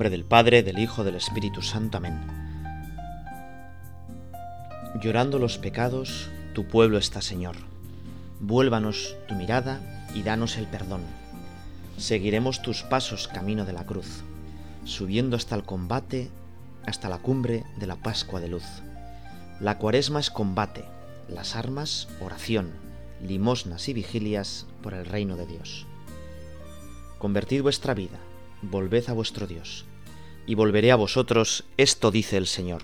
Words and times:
nombre 0.00 0.16
del 0.16 0.24
Padre, 0.24 0.62
del 0.62 0.78
Hijo, 0.78 1.04
del 1.04 1.16
Espíritu 1.16 1.60
Santo. 1.60 1.98
Amén. 1.98 2.18
Llorando 4.98 5.38
los 5.38 5.58
pecados, 5.58 6.30
tu 6.54 6.66
pueblo 6.66 6.96
está, 6.96 7.20
Señor. 7.20 7.56
Vuélvanos 8.40 9.14
tu 9.28 9.34
mirada 9.34 9.78
y 10.14 10.22
danos 10.22 10.56
el 10.56 10.66
perdón. 10.68 11.02
Seguiremos 11.98 12.62
tus 12.62 12.82
pasos 12.82 13.28
camino 13.28 13.66
de 13.66 13.74
la 13.74 13.84
cruz, 13.84 14.22
subiendo 14.86 15.36
hasta 15.36 15.54
el 15.54 15.64
combate, 15.64 16.30
hasta 16.86 17.10
la 17.10 17.18
cumbre 17.18 17.64
de 17.76 17.86
la 17.86 17.96
Pascua 17.96 18.40
de 18.40 18.48
luz. 18.48 18.64
La 19.60 19.76
cuaresma 19.76 20.20
es 20.20 20.30
combate, 20.30 20.86
las 21.28 21.56
armas 21.56 22.08
oración, 22.22 22.70
limosnas 23.22 23.86
y 23.90 23.92
vigilias 23.92 24.66
por 24.82 24.94
el 24.94 25.04
reino 25.04 25.36
de 25.36 25.44
Dios. 25.44 25.84
Convertid 27.18 27.60
vuestra 27.60 27.92
vida, 27.92 28.18
volved 28.62 29.06
a 29.10 29.12
vuestro 29.12 29.46
Dios, 29.46 29.84
y 30.50 30.56
volveré 30.56 30.90
a 30.90 30.96
vosotros, 30.96 31.62
esto 31.76 32.10
dice 32.10 32.36
el 32.36 32.48
Señor. 32.48 32.82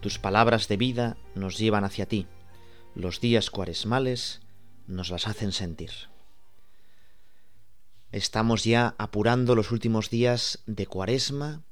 Tus 0.00 0.20
palabras 0.20 0.68
de 0.68 0.76
vida 0.76 1.16
nos 1.34 1.58
llevan 1.58 1.82
hacia 1.82 2.06
ti, 2.06 2.28
los 2.94 3.20
días 3.20 3.50
cuaresmales 3.50 4.40
nos 4.86 5.10
las 5.10 5.26
hacen 5.26 5.50
sentir. 5.50 5.90
Estamos 8.12 8.62
ya 8.62 8.94
apurando 8.98 9.56
los 9.56 9.72
últimos 9.72 10.10
días 10.10 10.60
de 10.66 10.86
cuaresma 10.86 11.64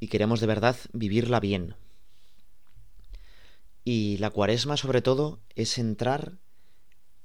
y 0.00 0.08
queremos 0.08 0.40
de 0.40 0.48
verdad 0.48 0.74
vivirla 0.92 1.38
bien. 1.38 1.76
Y 3.84 4.16
la 4.18 4.30
cuaresma 4.30 4.76
sobre 4.76 5.00
todo 5.00 5.38
es 5.54 5.78
entrar 5.78 6.32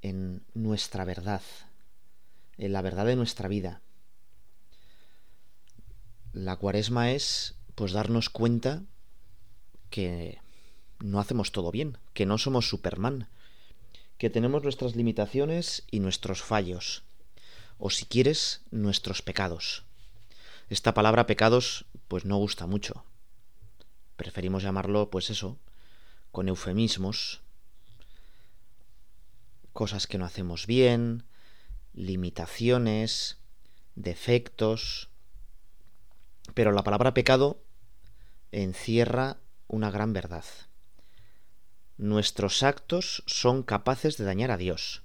en 0.03 0.43
nuestra 0.53 1.05
verdad, 1.05 1.41
en 2.59 2.71
la 2.71 2.83
verdad 2.83 3.07
de 3.07 3.15
nuestra 3.15 3.47
vida. 3.47 3.81
La 6.33 6.55
cuaresma 6.55 7.11
es 7.11 7.53
pues 7.75 7.91
darnos 7.91 8.29
cuenta 8.29 8.81
que 9.91 10.39
no 10.99 11.19
hacemos 11.19 11.51
todo 11.51 11.69
bien, 11.69 11.99
que 12.13 12.25
no 12.25 12.39
somos 12.39 12.67
Superman, 12.67 13.29
que 14.17 14.31
tenemos 14.31 14.63
nuestras 14.63 14.95
limitaciones 14.95 15.83
y 15.91 15.99
nuestros 15.99 16.41
fallos, 16.41 17.03
o 17.77 17.91
si 17.91 18.05
quieres, 18.05 18.61
nuestros 18.71 19.21
pecados. 19.21 19.83
Esta 20.69 20.95
palabra 20.95 21.27
pecados 21.27 21.85
pues 22.07 22.25
no 22.25 22.37
gusta 22.37 22.65
mucho. 22.65 23.05
Preferimos 24.15 24.63
llamarlo 24.63 25.11
pues 25.11 25.29
eso, 25.29 25.59
con 26.31 26.47
eufemismos, 26.47 27.41
cosas 29.71 30.07
que 30.07 30.17
no 30.17 30.25
hacemos 30.25 30.65
bien, 30.65 31.25
limitaciones, 31.93 33.37
defectos, 33.93 35.09
pero 36.53 36.71
la 36.71 36.83
palabra 36.83 37.13
pecado 37.13 37.61
encierra 38.51 39.37
una 39.67 39.91
gran 39.91 40.13
verdad. 40.13 40.45
Nuestros 41.97 42.63
actos 42.63 43.23
son 43.27 43.63
capaces 43.63 44.17
de 44.17 44.25
dañar 44.25 44.51
a 44.51 44.57
Dios. 44.57 45.03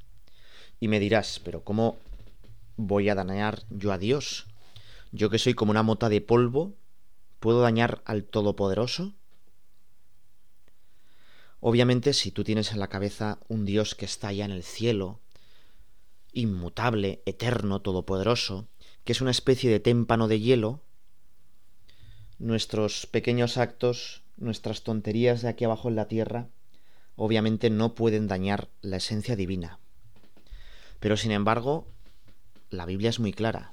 Y 0.80 0.88
me 0.88 1.00
dirás, 1.00 1.40
pero 1.44 1.64
¿cómo 1.64 1.98
voy 2.76 3.08
a 3.08 3.14
dañar 3.14 3.62
yo 3.70 3.92
a 3.92 3.98
Dios? 3.98 4.46
Yo 5.12 5.30
que 5.30 5.38
soy 5.38 5.54
como 5.54 5.70
una 5.70 5.82
mota 5.82 6.08
de 6.08 6.20
polvo, 6.20 6.74
¿puedo 7.40 7.60
dañar 7.60 8.02
al 8.04 8.24
Todopoderoso? 8.24 9.14
Obviamente, 11.60 12.12
si 12.12 12.30
tú 12.30 12.44
tienes 12.44 12.72
en 12.72 12.78
la 12.78 12.88
cabeza 12.88 13.38
un 13.48 13.64
Dios 13.64 13.94
que 13.94 14.04
está 14.04 14.28
allá 14.28 14.44
en 14.44 14.52
el 14.52 14.62
cielo, 14.62 15.20
inmutable, 16.32 17.22
eterno, 17.26 17.80
todopoderoso, 17.82 18.68
que 19.04 19.12
es 19.12 19.20
una 19.20 19.32
especie 19.32 19.70
de 19.70 19.80
témpano 19.80 20.28
de 20.28 20.40
hielo, 20.40 20.82
nuestros 22.38 23.06
pequeños 23.06 23.56
actos, 23.58 24.22
nuestras 24.36 24.82
tonterías 24.82 25.42
de 25.42 25.48
aquí 25.48 25.64
abajo 25.64 25.88
en 25.88 25.96
la 25.96 26.08
tierra, 26.08 26.48
obviamente 27.16 27.70
no 27.70 27.94
pueden 27.94 28.28
dañar 28.28 28.68
la 28.80 28.98
esencia 28.98 29.36
divina. 29.36 29.78
Pero 31.00 31.16
sin 31.16 31.32
embargo, 31.32 31.86
la 32.70 32.86
Biblia 32.86 33.10
es 33.10 33.18
muy 33.18 33.32
clara. 33.32 33.72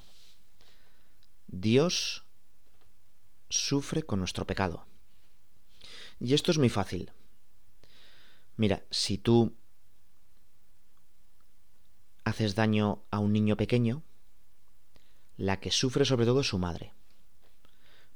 Dios 1.46 2.24
sufre 3.48 4.02
con 4.02 4.18
nuestro 4.18 4.46
pecado. 4.46 4.86
Y 6.18 6.34
esto 6.34 6.50
es 6.50 6.58
muy 6.58 6.68
fácil. 6.68 7.12
Mira, 8.56 8.82
si 8.90 9.18
tú 9.18 9.54
haces 12.24 12.54
daño 12.54 13.02
a 13.10 13.20
un 13.20 13.32
niño 13.32 13.56
pequeño, 13.56 14.02
la 15.36 15.60
que 15.60 15.70
sufre 15.70 16.04
sobre 16.04 16.26
todo 16.26 16.40
es 16.40 16.48
su 16.48 16.58
madre 16.58 16.96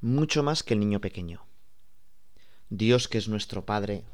mucho 0.01 0.43
más 0.43 0.63
que 0.63 0.75
el 0.75 0.81
niño 0.81 1.01
pequeño. 1.01 1.45
Dios 2.69 3.09
que 3.09 3.19
es 3.19 3.29
nuestro 3.29 3.67
Padre, 3.67 4.05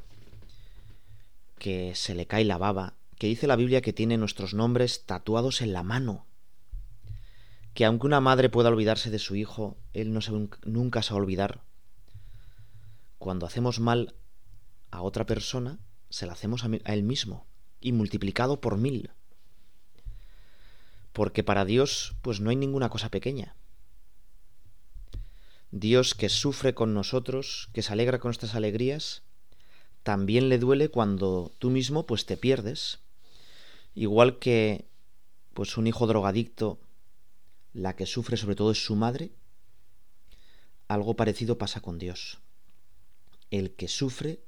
que 1.59 1.95
se 1.95 2.15
le 2.15 2.27
cae 2.27 2.43
la 2.43 2.57
baba, 2.57 2.95
que 3.17 3.27
dice 3.27 3.47
la 3.47 3.55
Biblia 3.55 3.81
que 3.81 3.93
tiene 3.93 4.17
nuestros 4.17 4.53
nombres 4.53 5.05
tatuados 5.05 5.61
en 5.61 5.73
la 5.73 5.83
mano, 5.83 6.25
que 7.73 7.85
aunque 7.85 8.07
una 8.07 8.19
madre 8.19 8.49
pueda 8.49 8.69
olvidarse 8.69 9.11
de 9.11 9.19
su 9.19 9.35
hijo, 9.35 9.77
él 9.93 10.11
no 10.13 10.21
se, 10.21 10.31
nunca 10.65 11.03
se 11.03 11.13
va 11.13 11.19
a 11.19 11.21
olvidar. 11.21 11.61
Cuando 13.19 13.45
hacemos 13.45 13.79
mal 13.79 14.15
a 14.91 15.01
otra 15.01 15.25
persona, 15.25 15.79
se 16.09 16.25
la 16.25 16.33
hacemos 16.33 16.63
a 16.63 16.93
él 16.93 17.03
mismo, 17.03 17.45
y 17.79 17.91
multiplicado 17.91 18.61
por 18.61 18.77
mil. 18.77 19.11
Porque 21.13 21.43
para 21.43 21.65
Dios, 21.65 22.15
pues 22.21 22.39
no 22.39 22.49
hay 22.49 22.55
ninguna 22.55 22.89
cosa 22.89 23.09
pequeña. 23.09 23.55
Dios 25.71 26.15
que 26.15 26.29
sufre 26.29 26.73
con 26.73 26.93
nosotros, 26.93 27.69
que 27.73 27.81
se 27.81 27.91
alegra 27.91 28.19
con 28.19 28.29
nuestras 28.29 28.55
alegrías, 28.55 29.23
también 30.03 30.47
le 30.47 30.59
duele 30.59 30.89
cuando 30.89 31.51
tú 31.59 31.69
mismo 31.69 32.05
pues 32.05 32.25
te 32.25 32.37
pierdes. 32.37 32.99
Igual 33.93 34.39
que 34.39 34.85
pues 35.53 35.75
un 35.75 35.87
hijo 35.87 36.07
drogadicto, 36.07 36.79
la 37.73 37.95
que 37.95 38.05
sufre 38.05 38.37
sobre 38.37 38.55
todo 38.55 38.71
es 38.71 38.83
su 38.83 38.95
madre, 38.95 39.31
algo 40.87 41.15
parecido 41.15 41.57
pasa 41.57 41.81
con 41.81 41.99
Dios. 41.99 42.39
El 43.51 43.71
que 43.75 43.87
sufre 43.87 44.39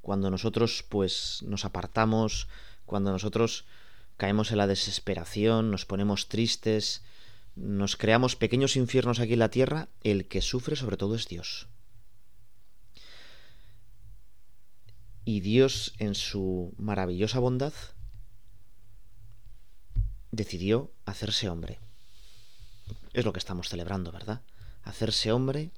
cuando 0.00 0.30
nosotros 0.30 0.84
pues 0.88 1.42
nos 1.42 1.64
apartamos, 1.64 2.48
cuando 2.84 3.10
nosotros 3.10 3.64
caemos 4.16 4.52
en 4.52 4.58
la 4.58 4.68
desesperación, 4.68 5.70
nos 5.72 5.84
ponemos 5.84 6.28
tristes, 6.28 7.02
nos 7.56 7.96
creamos 7.96 8.36
pequeños 8.36 8.76
infiernos 8.76 9.18
aquí 9.18 9.32
en 9.32 9.38
la 9.38 9.50
tierra, 9.50 9.88
el 10.02 10.28
que 10.28 10.42
sufre 10.42 10.76
sobre 10.76 10.98
todo 10.98 11.14
es 11.14 11.26
Dios. 11.26 11.68
Y 15.24 15.40
Dios, 15.40 15.94
en 15.98 16.14
su 16.14 16.74
maravillosa 16.76 17.40
bondad, 17.40 17.72
decidió 20.30 20.92
hacerse 21.06 21.48
hombre. 21.48 21.80
Es 23.12 23.24
lo 23.24 23.32
que 23.32 23.38
estamos 23.38 23.68
celebrando, 23.68 24.12
¿verdad? 24.12 24.42
Hacerse 24.84 25.32
hombre, 25.32 25.72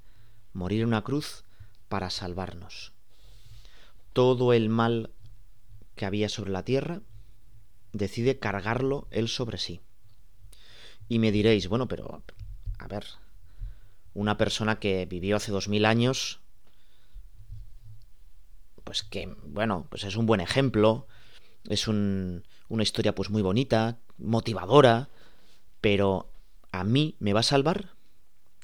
morir 0.53 0.83
en 0.83 0.89
una 0.89 1.03
cruz 1.05 1.45
para 1.89 2.11
salvarnos. 2.11 2.93
Todo 4.13 4.53
el 4.53 4.69
mal 4.69 5.13
que 5.95 6.05
había 6.05 6.29
sobre 6.29 6.51
la 6.51 6.65
tierra, 6.65 7.01
decide 7.93 8.39
cargarlo 8.39 9.07
él 9.11 9.29
sobre 9.29 9.59
sí. 9.59 9.81
Y 11.09 11.19
me 11.19 11.33
diréis, 11.33 11.69
bueno, 11.69 11.89
pero, 11.89 12.23
a 12.79 12.87
ver, 12.87 13.05
una 14.15 14.37
persona 14.37 14.79
que 14.79 15.07
vivió 15.07 15.37
hace 15.37 15.53
dos 15.53 15.69
mil 15.69 15.85
años, 15.85 16.41
pues 18.85 19.03
que, 19.03 19.35
bueno, 19.45 19.87
pues 19.91 20.05
es 20.05 20.17
un 20.17 20.27
buen 20.27 20.41
ejemplo, 20.41 21.07
es 21.69 21.89
un, 21.89 22.45
una 22.69 22.83
historia 22.83 23.15
pues 23.15 23.31
muy 23.31 23.43
bonita, 23.43 23.99
motivadora, 24.19 25.09
pero 25.81 26.31
¿a 26.73 26.85
mí 26.85 27.17
me 27.21 27.33
va 27.33 27.41
a 27.41 27.45
salvar? 27.45 27.91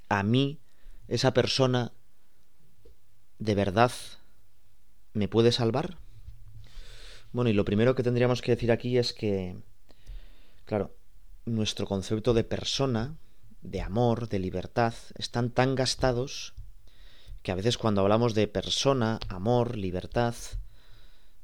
¿A 0.09 0.23
mí 0.23 0.59
esa 1.09 1.33
persona 1.33 1.93
de 3.39 3.55
verdad 3.55 3.93
me 5.13 5.29
puede 5.29 5.53
salvar? 5.53 5.99
Bueno, 7.33 7.51
y 7.51 7.53
lo 7.53 7.65
primero 7.65 7.95
que 7.95 8.03
tendríamos 8.03 8.43
que 8.43 8.53
decir 8.53 8.71
aquí 8.71 8.97
es 8.97 9.13
que, 9.13 9.57
claro, 10.67 10.95
nuestro 11.45 11.87
concepto 11.87 12.35
de 12.35 12.45
persona, 12.45 13.17
de 13.63 13.81
amor, 13.81 14.29
de 14.29 14.39
libertad, 14.39 14.95
están 15.17 15.51
tan 15.51 15.75
gastados 15.75 16.55
que 17.43 17.53
a 17.53 17.55
veces 17.55 17.77
cuando 17.77 18.01
hablamos 18.01 18.35
de 18.35 18.49
persona, 18.49 19.21
amor, 19.29 19.77
libertad, 19.77 20.35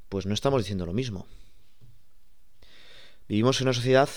pues 0.09 0.25
no 0.25 0.33
estamos 0.33 0.61
diciendo 0.61 0.85
lo 0.85 0.93
mismo. 0.93 1.27
Vivimos 3.27 3.61
en 3.61 3.67
una 3.67 3.73
sociedad 3.73 4.09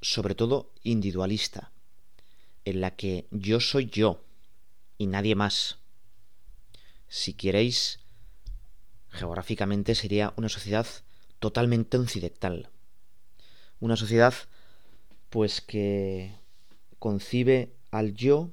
sobre 0.00 0.34
todo 0.34 0.72
individualista, 0.82 1.70
en 2.64 2.80
la 2.80 2.96
que 2.96 3.28
yo 3.30 3.60
soy 3.60 3.86
yo 3.86 4.24
y 4.98 5.06
nadie 5.06 5.34
más. 5.34 5.78
Si 7.08 7.34
queréis, 7.34 8.00
geográficamente 9.10 9.94
sería 9.94 10.34
una 10.36 10.48
sociedad 10.48 10.86
totalmente 11.38 11.98
occidental. 11.98 12.68
Una 13.78 13.96
sociedad 13.96 14.34
pues 15.32 15.62
que 15.62 16.36
concibe 16.98 17.72
al 17.90 18.12
yo, 18.12 18.50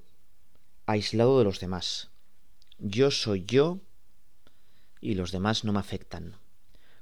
aislado 0.86 1.38
de 1.38 1.44
los 1.44 1.60
demás. 1.60 2.10
Yo 2.78 3.12
soy 3.12 3.44
yo 3.44 3.82
y 5.02 5.16
los 5.16 5.34
demás 5.34 5.66
no 5.66 5.74
me 5.74 5.80
afectan. 5.80 6.38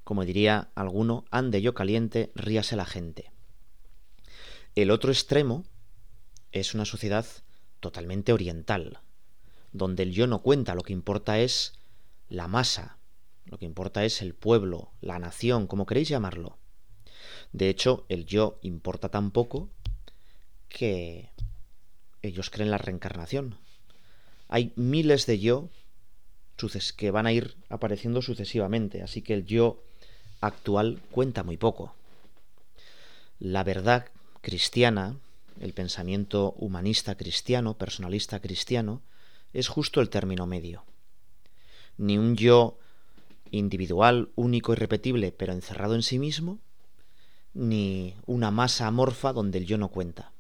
Como 0.04 0.26
diría 0.26 0.72
alguno, 0.74 1.26
ande 1.30 1.62
yo 1.62 1.76
caliente, 1.76 2.32
ríase 2.34 2.76
la 2.76 2.88
gente. 2.88 3.32
El 4.74 4.90
otro 4.90 5.12
extremo 5.12 5.64
es 6.52 6.74
una 6.74 6.86
sociedad 6.86 7.28
totalmente 7.80 8.34
oriental, 8.34 9.02
donde 9.74 10.02
el 10.02 10.12
yo 10.12 10.26
no 10.26 10.42
cuenta, 10.42 10.74
lo 10.74 10.82
que 10.82 10.94
importa 10.94 11.38
es 11.38 11.74
la 12.30 12.48
masa, 12.48 12.98
lo 13.46 13.60
que 13.60 13.66
importa 13.66 14.04
es 14.06 14.24
el 14.24 14.34
pueblo, 14.34 14.92
la 15.02 15.20
nación, 15.20 15.68
como 15.68 15.86
queréis 15.86 16.10
llamarlo. 16.10 16.58
De 17.54 17.70
hecho, 17.70 18.06
el 18.10 18.26
yo 18.26 18.60
importa 18.62 19.10
tan 19.10 19.32
poco 19.32 19.70
que 20.70 21.30
ellos 22.22 22.50
creen 22.50 22.72
la 22.72 22.78
reencarnación. 22.78 23.58
Hay 24.48 24.74
miles 24.76 25.26
de 25.26 25.40
yo 25.40 25.70
que 26.96 27.12
van 27.12 27.28
a 27.28 27.32
ir 27.32 27.56
apareciendo 27.70 28.22
sucesivamente, 28.22 29.04
así 29.04 29.22
que 29.22 29.34
el 29.34 29.46
yo 29.46 29.84
actual 30.42 31.00
cuenta 31.12 31.44
muy 31.44 31.58
poco. 31.58 31.94
La 33.40 33.64
verdad 33.64 34.08
cristiana, 34.42 35.18
el 35.60 35.74
pensamiento 35.74 36.54
humanista 36.58 37.16
cristiano, 37.16 37.78
personalista 37.78 38.40
cristiano, 38.40 39.02
es 39.54 39.68
justo 39.68 40.02
el 40.02 40.10
término 40.10 40.48
medio. 40.48 40.84
Ni 41.98 42.18
un 42.18 42.36
yo 42.36 42.80
individual, 43.52 44.30
único 44.36 44.74
y 44.74 44.76
repetible, 44.76 45.32
pero 45.32 45.54
encerrado 45.54 45.96
en 45.96 46.04
sí 46.04 46.20
mismo, 46.20 46.60
ni 47.58 48.16
una 48.28 48.52
masa 48.52 48.86
amorfa 48.86 49.34
donde 49.34 49.58
el 49.58 49.66
yo 49.66 49.80
no 49.80 49.90
cuenta. 49.90 50.32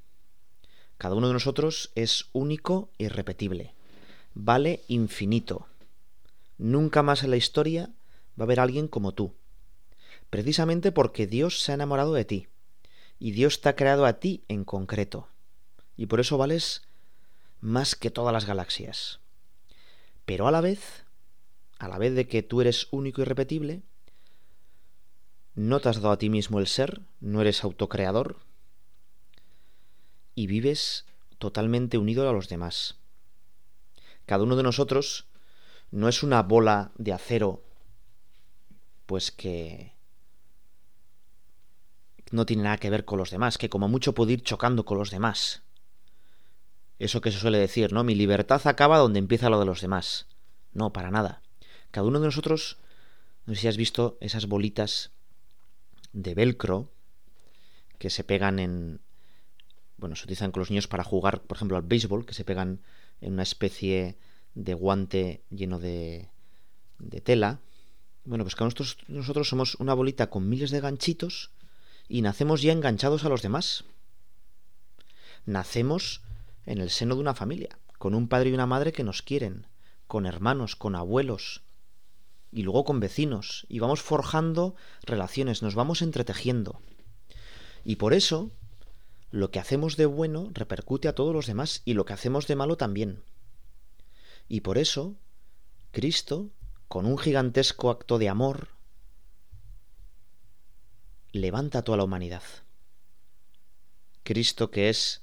Cada 1.00 1.16
uno 1.16 1.28
de 1.28 1.34
nosotros 1.34 1.92
es 1.96 2.28
único 2.32 2.92
y 3.00 3.08
repetible, 3.08 3.74
vale 4.36 4.84
infinito. 4.88 5.66
Nunca 6.60 7.02
más 7.02 7.24
en 7.24 7.32
la 7.32 7.38
historia 7.38 7.90
va 8.40 8.44
a 8.44 8.44
haber 8.44 8.60
alguien 8.60 8.88
como 8.88 9.16
tú, 9.16 9.34
precisamente 10.30 10.92
porque 10.92 11.26
Dios 11.26 11.60
se 11.60 11.72
ha 11.72 11.76
enamorado 11.76 12.14
de 12.14 12.26
ti, 12.26 12.48
y 13.18 13.32
Dios 13.32 13.62
te 13.62 13.70
ha 13.70 13.76
creado 13.76 14.06
a 14.06 14.20
ti 14.20 14.44
en 14.48 14.64
concreto, 14.64 15.28
y 15.96 16.06
por 16.06 16.20
eso 16.20 16.38
vales 16.38 16.84
más 17.62 17.96
que 17.96 18.12
todas 18.12 18.32
las 18.34 18.46
galaxias. 18.46 19.22
Pero 20.26 20.48
a 20.48 20.52
la 20.52 20.62
vez, 20.62 21.06
a 21.80 21.88
la 21.88 21.98
vez 21.98 22.14
de 22.14 22.28
que 22.28 22.44
tú 22.44 22.62
eres 22.62 22.88
único 22.92 23.22
y 23.22 23.26
repetible, 23.26 23.82
no 25.58 25.80
te 25.80 25.90
has 25.90 25.96
dado 25.96 26.12
a 26.12 26.18
ti 26.20 26.30
mismo 26.30 26.60
el 26.60 26.68
ser, 26.68 27.02
no 27.20 27.42
eres 27.42 27.64
autocreador, 27.64 28.38
y 30.36 30.46
vives 30.46 31.08
totalmente 31.40 31.98
unido 31.98 32.30
a 32.30 32.32
los 32.32 32.48
demás. 32.48 33.00
Cada 34.28 34.44
uno 34.44 34.56
de 34.56 34.62
nosotros 34.62 35.26
no 35.90 36.08
es 36.10 36.22
una 36.22 36.44
bola 36.44 36.92
de 37.00 37.12
acero, 37.12 37.64
pues 39.08 39.32
que 39.32 39.96
no 42.30 42.46
tiene 42.46 42.62
nada 42.62 42.78
que 42.78 42.92
ver 42.92 43.04
con 43.04 43.18
los 43.18 43.32
demás, 43.32 43.58
que 43.58 43.70
como 43.70 43.88
mucho 43.88 44.14
puede 44.14 44.34
ir 44.34 44.44
chocando 44.44 44.86
con 44.86 45.00
los 45.00 45.10
demás. 45.10 45.64
Eso 47.00 47.20
que 47.20 47.32
se 47.32 47.40
suele 47.40 47.58
decir, 47.58 47.94
¿no? 47.94 48.04
Mi 48.04 48.14
libertad 48.14 48.62
acaba 48.68 49.00
donde 49.00 49.18
empieza 49.18 49.50
lo 49.50 49.60
de 49.60 49.66
los 49.66 49.82
demás. 49.82 50.28
No, 50.72 50.94
para 50.94 51.10
nada. 51.10 51.42
Cada 51.90 52.06
uno 52.06 52.20
de 52.20 52.28
nosotros, 52.28 52.78
no 53.48 53.56
sé 53.56 53.62
si 53.62 53.68
has 53.70 53.78
visto 53.78 54.20
esas 54.22 54.46
bolitas 54.46 55.17
de 56.18 56.34
velcro 56.34 56.90
que 58.00 58.10
se 58.10 58.24
pegan 58.24 58.60
en, 58.60 59.00
bueno, 59.98 60.16
se 60.16 60.24
utilizan 60.24 60.52
con 60.52 60.62
los 60.62 60.72
niños 60.72 60.88
para 60.88 61.04
jugar, 61.04 61.42
por 61.42 61.58
ejemplo, 61.58 61.78
al 61.78 61.84
béisbol, 61.84 62.26
que 62.26 62.34
se 62.34 62.44
pegan 62.44 62.82
en 63.22 63.34
una 63.34 63.44
especie 63.44 64.18
de 64.56 64.74
guante 64.74 65.44
lleno 65.50 65.80
de, 65.80 66.30
de 66.98 67.22
tela. 67.22 67.60
Bueno, 68.26 68.44
pues 68.44 68.56
que 68.56 68.64
nosotros, 68.64 68.98
nosotros 69.08 69.48
somos 69.48 69.76
una 69.76 69.94
bolita 69.94 70.30
con 70.30 70.50
miles 70.50 70.72
de 70.72 70.82
ganchitos 70.82 71.52
y 72.08 72.22
nacemos 72.22 72.62
ya 72.62 72.74
enganchados 72.74 73.24
a 73.24 73.30
los 73.30 73.44
demás. 73.44 73.84
Nacemos 75.46 76.22
en 76.66 76.80
el 76.80 76.90
seno 76.90 77.16
de 77.16 77.22
una 77.22 77.36
familia, 77.36 77.78
con 78.00 78.16
un 78.16 78.28
padre 78.28 78.50
y 78.50 78.54
una 78.54 78.66
madre 78.66 78.92
que 78.92 79.04
nos 79.04 79.22
quieren, 79.22 79.68
con 80.08 80.26
hermanos, 80.26 80.76
con 80.76 80.96
abuelos, 80.96 81.62
y 82.52 82.64
luego 82.64 82.86
con 82.86 83.00
vecinos, 83.00 83.66
y 83.70 83.80
vamos 83.80 84.02
forjando 84.02 84.76
relaciones, 85.04 85.62
nos 85.62 85.76
vamos 85.76 86.02
entretejiendo. 86.02 86.82
Y 87.84 87.98
por 87.98 88.14
eso 88.14 88.52
lo 89.32 89.52
que 89.52 89.60
hacemos 89.60 89.98
de 89.98 90.06
bueno 90.06 90.50
repercute 90.54 91.08
a 91.08 91.16
todos 91.16 91.34
los 91.34 91.48
demás 91.48 91.82
y 91.86 91.94
lo 91.94 92.06
que 92.06 92.14
hacemos 92.14 92.48
de 92.48 92.56
malo 92.56 92.78
también. 92.78 93.24
Y 94.48 94.62
por 94.62 94.78
eso, 94.78 95.16
Cristo, 95.92 96.50
con 96.88 97.06
un 97.06 97.18
gigantesco 97.18 97.90
acto 97.90 98.18
de 98.18 98.30
amor, 98.30 98.70
levanta 101.32 101.80
a 101.80 101.82
toda 101.84 101.98
la 101.98 102.06
humanidad. 102.06 102.44
Cristo, 104.24 104.72
que 104.72 104.90
es 104.90 105.22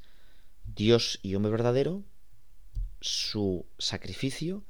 Dios 0.65 1.19
y 1.23 1.35
hombre 1.35 1.53
verdadero, 1.53 2.03
su 3.01 3.67
sacrificio 3.79 4.65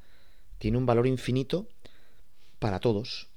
tiene 0.59 0.79
un 0.79 0.87
valor 0.87 1.07
infinito 1.07 1.69
para 2.59 2.81
todos. 2.81 3.29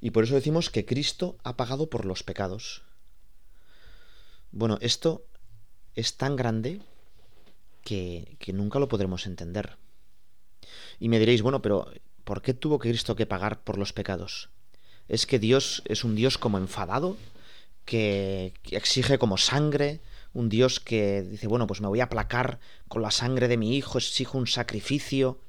Y 0.00 0.10
por 0.10 0.24
eso 0.24 0.34
decimos 0.34 0.70
que 0.70 0.84
Cristo 0.84 1.36
ha 1.42 1.56
pagado 1.56 1.88
por 1.88 2.04
los 2.04 2.22
pecados. 2.22 2.82
Bueno, 4.52 4.78
esto 4.80 5.26
es 5.94 6.16
tan 6.16 6.36
grande 6.36 6.80
que, 7.82 8.36
que 8.38 8.52
nunca 8.52 8.78
lo 8.78 8.88
podremos 8.88 9.26
entender. 9.26 9.76
Y 10.98 11.08
me 11.08 11.18
diréis, 11.18 11.42
bueno, 11.42 11.62
pero 11.62 11.90
¿por 12.24 12.42
qué 12.42 12.54
tuvo 12.54 12.78
Cristo 12.78 13.16
que 13.16 13.26
pagar 13.26 13.62
por 13.62 13.78
los 13.78 13.92
pecados? 13.92 14.50
¿Es 15.08 15.26
que 15.26 15.38
Dios 15.38 15.82
es 15.86 16.04
un 16.04 16.14
Dios 16.14 16.38
como 16.38 16.58
enfadado? 16.58 17.16
Que, 17.84 18.52
que 18.62 18.76
exige 18.76 19.18
como 19.18 19.38
sangre? 19.38 20.00
¿Un 20.32 20.48
Dios 20.48 20.80
que 20.80 21.22
dice, 21.22 21.46
bueno, 21.46 21.66
pues 21.66 21.80
me 21.80 21.88
voy 21.88 22.00
a 22.00 22.04
aplacar 22.04 22.58
con 22.88 23.02
la 23.02 23.10
sangre 23.10 23.48
de 23.48 23.56
mi 23.56 23.76
hijo, 23.76 23.98
exijo 23.98 24.36
un 24.36 24.46
sacrificio? 24.46 25.40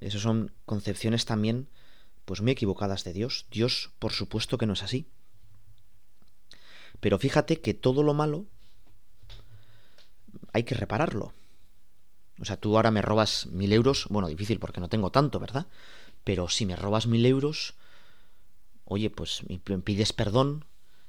Esas 0.00 0.22
son 0.22 0.52
concepciones 0.64 1.26
también 1.26 1.68
pues 2.32 2.40
muy 2.40 2.52
equivocadas 2.52 3.04
de 3.04 3.12
Dios. 3.12 3.44
Dios, 3.50 3.90
por 3.98 4.14
supuesto 4.14 4.56
que 4.56 4.64
no 4.64 4.72
es 4.72 4.82
así. 4.82 5.06
Pero 6.98 7.18
fíjate 7.18 7.60
que 7.60 7.74
todo 7.74 8.02
lo 8.02 8.14
malo 8.14 8.46
hay 10.54 10.62
que 10.62 10.74
repararlo. 10.74 11.34
O 12.40 12.46
sea, 12.46 12.56
tú 12.56 12.74
ahora 12.74 12.90
me 12.90 13.02
robas 13.02 13.48
mil 13.48 13.70
euros, 13.70 14.06
bueno, 14.08 14.28
difícil 14.28 14.60
porque 14.60 14.80
no 14.80 14.88
tengo 14.88 15.10
tanto, 15.10 15.40
¿verdad? 15.40 15.66
Pero 16.24 16.48
si 16.48 16.64
me 16.64 16.74
robas 16.74 17.06
mil 17.06 17.26
euros, 17.26 17.74
oye, 18.86 19.10
pues 19.10 19.42
me 19.50 19.58
pides 19.58 20.14
perdón, 20.14 20.64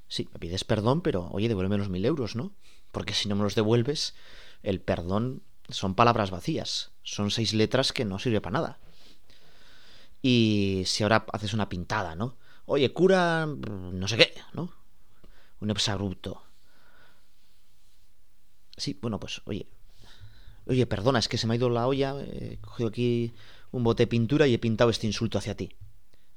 sí, 0.08 0.28
me 0.30 0.38
pides 0.38 0.64
perdón, 0.64 1.00
pero 1.00 1.30
oye, 1.30 1.48
devuélveme 1.48 1.78
los 1.78 1.88
mil 1.88 2.04
euros, 2.04 2.36
¿no? 2.36 2.52
Porque 2.92 3.14
si 3.14 3.30
no 3.30 3.34
me 3.34 3.44
los 3.44 3.54
devuelves, 3.54 4.14
el 4.62 4.82
perdón 4.82 5.40
son 5.70 5.94
palabras 5.94 6.30
vacías, 6.30 6.90
son 7.02 7.30
seis 7.30 7.54
letras 7.54 7.94
que 7.94 8.04
no 8.04 8.18
sirve 8.18 8.42
para 8.42 8.60
nada. 8.60 8.78
Y 10.26 10.84
si 10.86 11.02
ahora 11.02 11.26
haces 11.34 11.52
una 11.52 11.68
pintada, 11.68 12.14
¿no? 12.14 12.38
Oye, 12.64 12.90
cura 12.94 13.44
no 13.44 14.08
sé 14.08 14.16
qué, 14.16 14.32
¿no? 14.54 14.72
un 15.60 15.70
exabrupto. 15.70 16.42
Sí, 18.76 18.98
bueno, 19.00 19.20
pues 19.20 19.42
oye, 19.44 19.66
oye, 20.66 20.86
perdona, 20.86 21.18
es 21.18 21.28
que 21.28 21.38
se 21.38 21.46
me 21.46 21.54
ha 21.54 21.56
ido 21.56 21.68
la 21.70 21.86
olla, 21.86 22.14
he 22.22 22.58
cogido 22.62 22.88
aquí 22.88 23.34
un 23.70 23.84
bote 23.84 24.04
de 24.04 24.06
pintura 24.06 24.46
y 24.46 24.54
he 24.54 24.58
pintado 24.58 24.90
este 24.90 25.06
insulto 25.06 25.38
hacia 25.38 25.56
ti. 25.56 25.76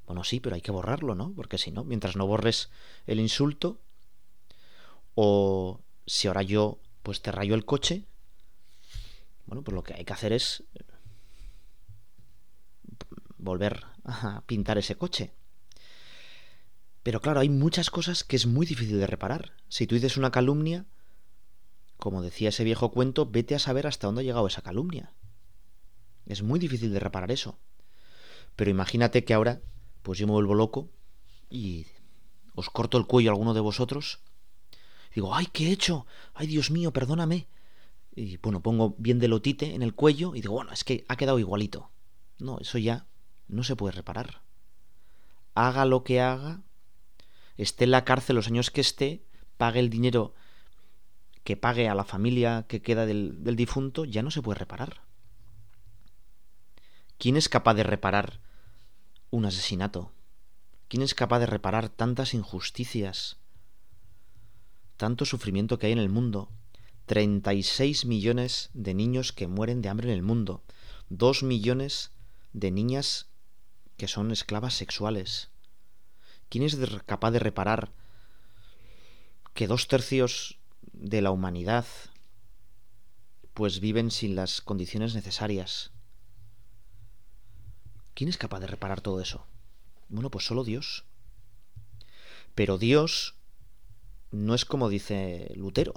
Bueno, 0.06 0.24
sí, 0.24 0.40
pero 0.40 0.56
hay 0.56 0.62
que 0.62 0.72
borrarlo, 0.72 1.16
¿no? 1.16 1.34
Porque 1.34 1.58
si 1.58 1.72
no, 1.72 1.84
mientras 1.84 2.16
no 2.16 2.28
borres 2.28 2.70
el 3.06 3.20
insulto, 3.20 3.80
o 5.16 5.80
si 6.06 6.28
ahora 6.28 6.44
yo 6.44 6.80
pues 7.04 7.22
te 7.22 7.32
rayo 7.32 7.56
el 7.56 7.66
coche, 7.66 8.06
bueno, 9.46 9.64
pues 9.64 9.74
lo 9.74 9.84
que 9.84 9.94
hay 9.94 10.06
que 10.06 10.14
hacer 10.14 10.34
es 10.34 10.64
volver 13.38 13.86
a 14.04 14.42
pintar 14.46 14.78
ese 14.78 14.96
coche. 14.96 15.34
Pero 17.04 17.22
claro, 17.22 17.40
hay 17.40 17.50
muchas 17.50 17.90
cosas 17.90 18.24
que 18.24 18.36
es 18.36 18.46
muy 18.46 18.66
difícil 18.66 19.00
de 19.00 19.08
reparar. 19.08 19.54
Si 19.70 19.88
tú 19.88 19.96
dices 19.96 20.18
una 20.18 20.32
calumnia, 20.32 20.86
como 21.98 22.22
decía 22.22 22.50
ese 22.50 22.64
viejo 22.64 22.92
cuento, 22.92 23.26
vete 23.26 23.56
a 23.56 23.60
saber 23.60 23.88
hasta 23.88 24.08
dónde 24.08 24.22
ha 24.22 24.26
llegado 24.26 24.48
esa 24.48 24.62
calumnia. 24.62 25.14
Es 26.26 26.44
muy 26.44 26.60
difícil 26.60 26.92
de 26.92 27.00
reparar 27.00 27.32
eso. 27.32 27.58
Pero 28.56 28.72
imagínate 28.72 29.24
que 29.24 29.34
ahora, 29.34 29.62
pues 30.02 30.20
yo 30.20 30.28
me 30.28 30.34
vuelvo 30.34 30.54
loco 30.54 30.90
y 31.50 31.88
os 32.56 32.70
corto 32.70 32.98
el 32.98 33.06
cuello 33.06 33.30
a 33.30 33.34
alguno 33.34 33.54
de 33.54 33.62
vosotros. 33.62 34.20
digo, 35.16 35.34
¡ay, 35.34 35.48
qué 35.52 35.68
he 35.68 35.72
hecho! 35.72 36.06
¡Ay, 36.34 36.48
Dios 36.48 36.72
mío, 36.72 36.92
perdóname! 36.92 37.48
Y 38.16 38.38
bueno, 38.38 38.62
pongo 38.62 38.96
bien 38.98 39.20
de 39.20 39.28
lotite 39.28 39.76
en 39.76 39.84
el 39.84 39.94
cuello 39.94 40.36
y 40.36 40.42
digo, 40.42 40.56
bueno, 40.56 40.74
es 40.74 40.84
que 40.84 41.06
ha 41.08 41.16
quedado 41.16 41.40
igualito. 41.40 41.92
No, 42.40 42.60
eso 42.60 42.78
ya 42.80 43.08
no 43.48 43.64
se 43.64 43.76
puede 43.76 43.94
reparar. 43.94 44.42
Haga 45.56 45.86
lo 45.86 46.04
que 46.04 46.22
haga, 46.22 46.62
esté 47.58 47.86
en 47.86 47.92
la 47.92 48.06
cárcel 48.06 48.36
los 48.36 48.48
años 48.48 48.72
que 48.72 48.82
esté, 48.82 49.24
pague 49.58 49.80
el 49.80 49.90
dinero 49.90 50.34
que 51.48 51.56
pague 51.56 51.88
a 51.88 51.96
la 51.96 52.04
familia 52.04 52.66
que 52.68 52.82
queda 52.82 53.06
del, 53.06 53.56
difunto, 53.56 54.04
ya 54.04 54.22
no 54.22 54.32
se 54.32 54.42
puede 54.42 54.60
reparar. 54.60 55.02
¿Quién 57.18 57.38
es 57.38 57.48
capaz 57.48 57.74
de 57.76 57.84
reparar 57.84 58.42
un 59.32 59.46
asesinato? 59.46 60.12
¿Quién 60.90 61.04
es 61.04 61.16
capaz 61.16 61.40
de 61.40 61.46
reparar 61.46 61.88
tantas 61.88 62.34
injusticias? 62.34 63.38
Tanto 64.98 65.24
sufrimiento 65.24 65.80
que 65.80 65.88
hay 65.88 65.94
en 65.94 66.00
el 66.00 66.10
mundo. 66.10 66.52
36 67.06 68.04
millones 68.04 68.70
de 68.74 68.94
niños 68.94 69.32
que 69.32 69.48
mueren 69.48 69.82
de 69.82 69.88
hambre 69.88 70.10
en 70.10 70.16
el 70.16 70.24
mundo. 70.24 70.66
2 71.08 71.44
millones 71.44 72.12
de 72.52 72.72
niñas 72.72 73.27
que 73.98 74.08
son 74.08 74.32
esclavas 74.32 74.76
sexuales. 74.76 75.50
¿Quién 76.50 76.64
es 76.64 76.78
capaz 77.06 77.32
de 77.32 77.40
reparar 77.40 77.92
que 79.54 79.68
dos 79.68 79.88
tercios 79.88 80.60
de 80.94 81.22
la 81.22 81.32
humanidad 81.32 81.86
pues 83.54 83.80
viven 83.80 84.12
sin 84.12 84.36
las 84.36 84.62
condiciones 84.62 85.16
necesarias? 85.16 85.92
¿Quién 88.14 88.30
es 88.30 88.38
capaz 88.38 88.60
de 88.60 88.68
reparar 88.68 89.02
todo 89.02 89.20
eso? 89.20 89.46
Bueno, 90.10 90.32
pues 90.32 90.46
solo 90.46 90.64
Dios. 90.64 91.06
Pero 92.56 92.78
Dios 92.78 93.36
no 94.32 94.54
es 94.56 94.66
como 94.66 94.90
dice 94.90 95.52
Lutero. 95.56 95.94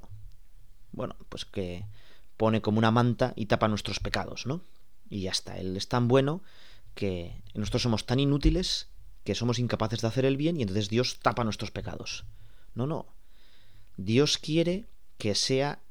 Bueno, 0.92 1.16
pues 1.28 1.44
que 1.44 1.86
pone 2.36 2.62
como 2.62 2.78
una 2.78 2.90
manta 2.90 3.32
y 3.36 3.46
tapa 3.46 3.68
nuestros 3.68 4.00
pecados, 4.00 4.46
¿no? 4.46 4.62
Y 5.08 5.22
ya 5.22 5.30
está. 5.30 5.58
Él 5.58 5.76
es 5.76 5.88
tan 5.88 6.08
bueno 6.08 6.42
que 6.94 7.42
nosotros 7.54 7.82
somos 7.82 8.06
tan 8.06 8.20
inútiles 8.20 8.90
que 9.24 9.34
somos 9.34 9.58
incapaces 9.58 10.00
de 10.00 10.08
hacer 10.08 10.24
el 10.24 10.36
bien 10.36 10.56
y 10.56 10.62
entonces 10.62 10.88
Dios 10.88 11.20
tapa 11.20 11.44
nuestros 11.44 11.70
pecados. 11.70 12.24
No, 12.74 12.86
no. 12.86 13.14
Dios 13.96 14.38
quiere 14.38 14.86
que 15.18 15.34
sea 15.34 15.82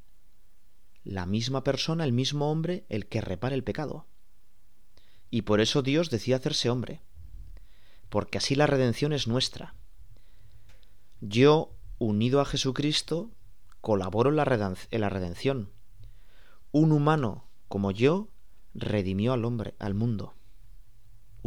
la 1.04 1.26
misma 1.26 1.64
persona, 1.64 2.04
el 2.04 2.12
mismo 2.12 2.52
hombre, 2.52 2.86
el 2.90 3.08
que 3.08 3.22
repare 3.22 3.56
el 3.56 3.64
pecado. 3.64 4.08
Y 5.30 5.44
por 5.44 5.62
eso 5.62 5.82
Dios 5.82 6.10
decide 6.10 6.36
hacerse 6.36 6.70
hombre. 6.70 7.02
Porque 8.10 8.40
así 8.40 8.56
la 8.56 8.68
redención 8.68 9.14
es 9.14 9.28
nuestra. 9.28 9.76
Yo, 11.22 11.76
unido 12.00 12.42
a 12.42 12.46
Jesucristo, 12.46 13.30
colaboro 13.82 14.32
en 14.32 14.38
la, 14.38 14.76
en 14.90 15.02
la 15.02 15.10
redención. 15.10 15.72
Un 16.72 16.92
humano 16.92 17.46
como 17.68 17.92
yo 17.92 18.30
redimió 18.74 19.34
al 19.34 19.46
hombre, 19.46 19.76
al 19.78 19.94
mundo. 19.94 20.34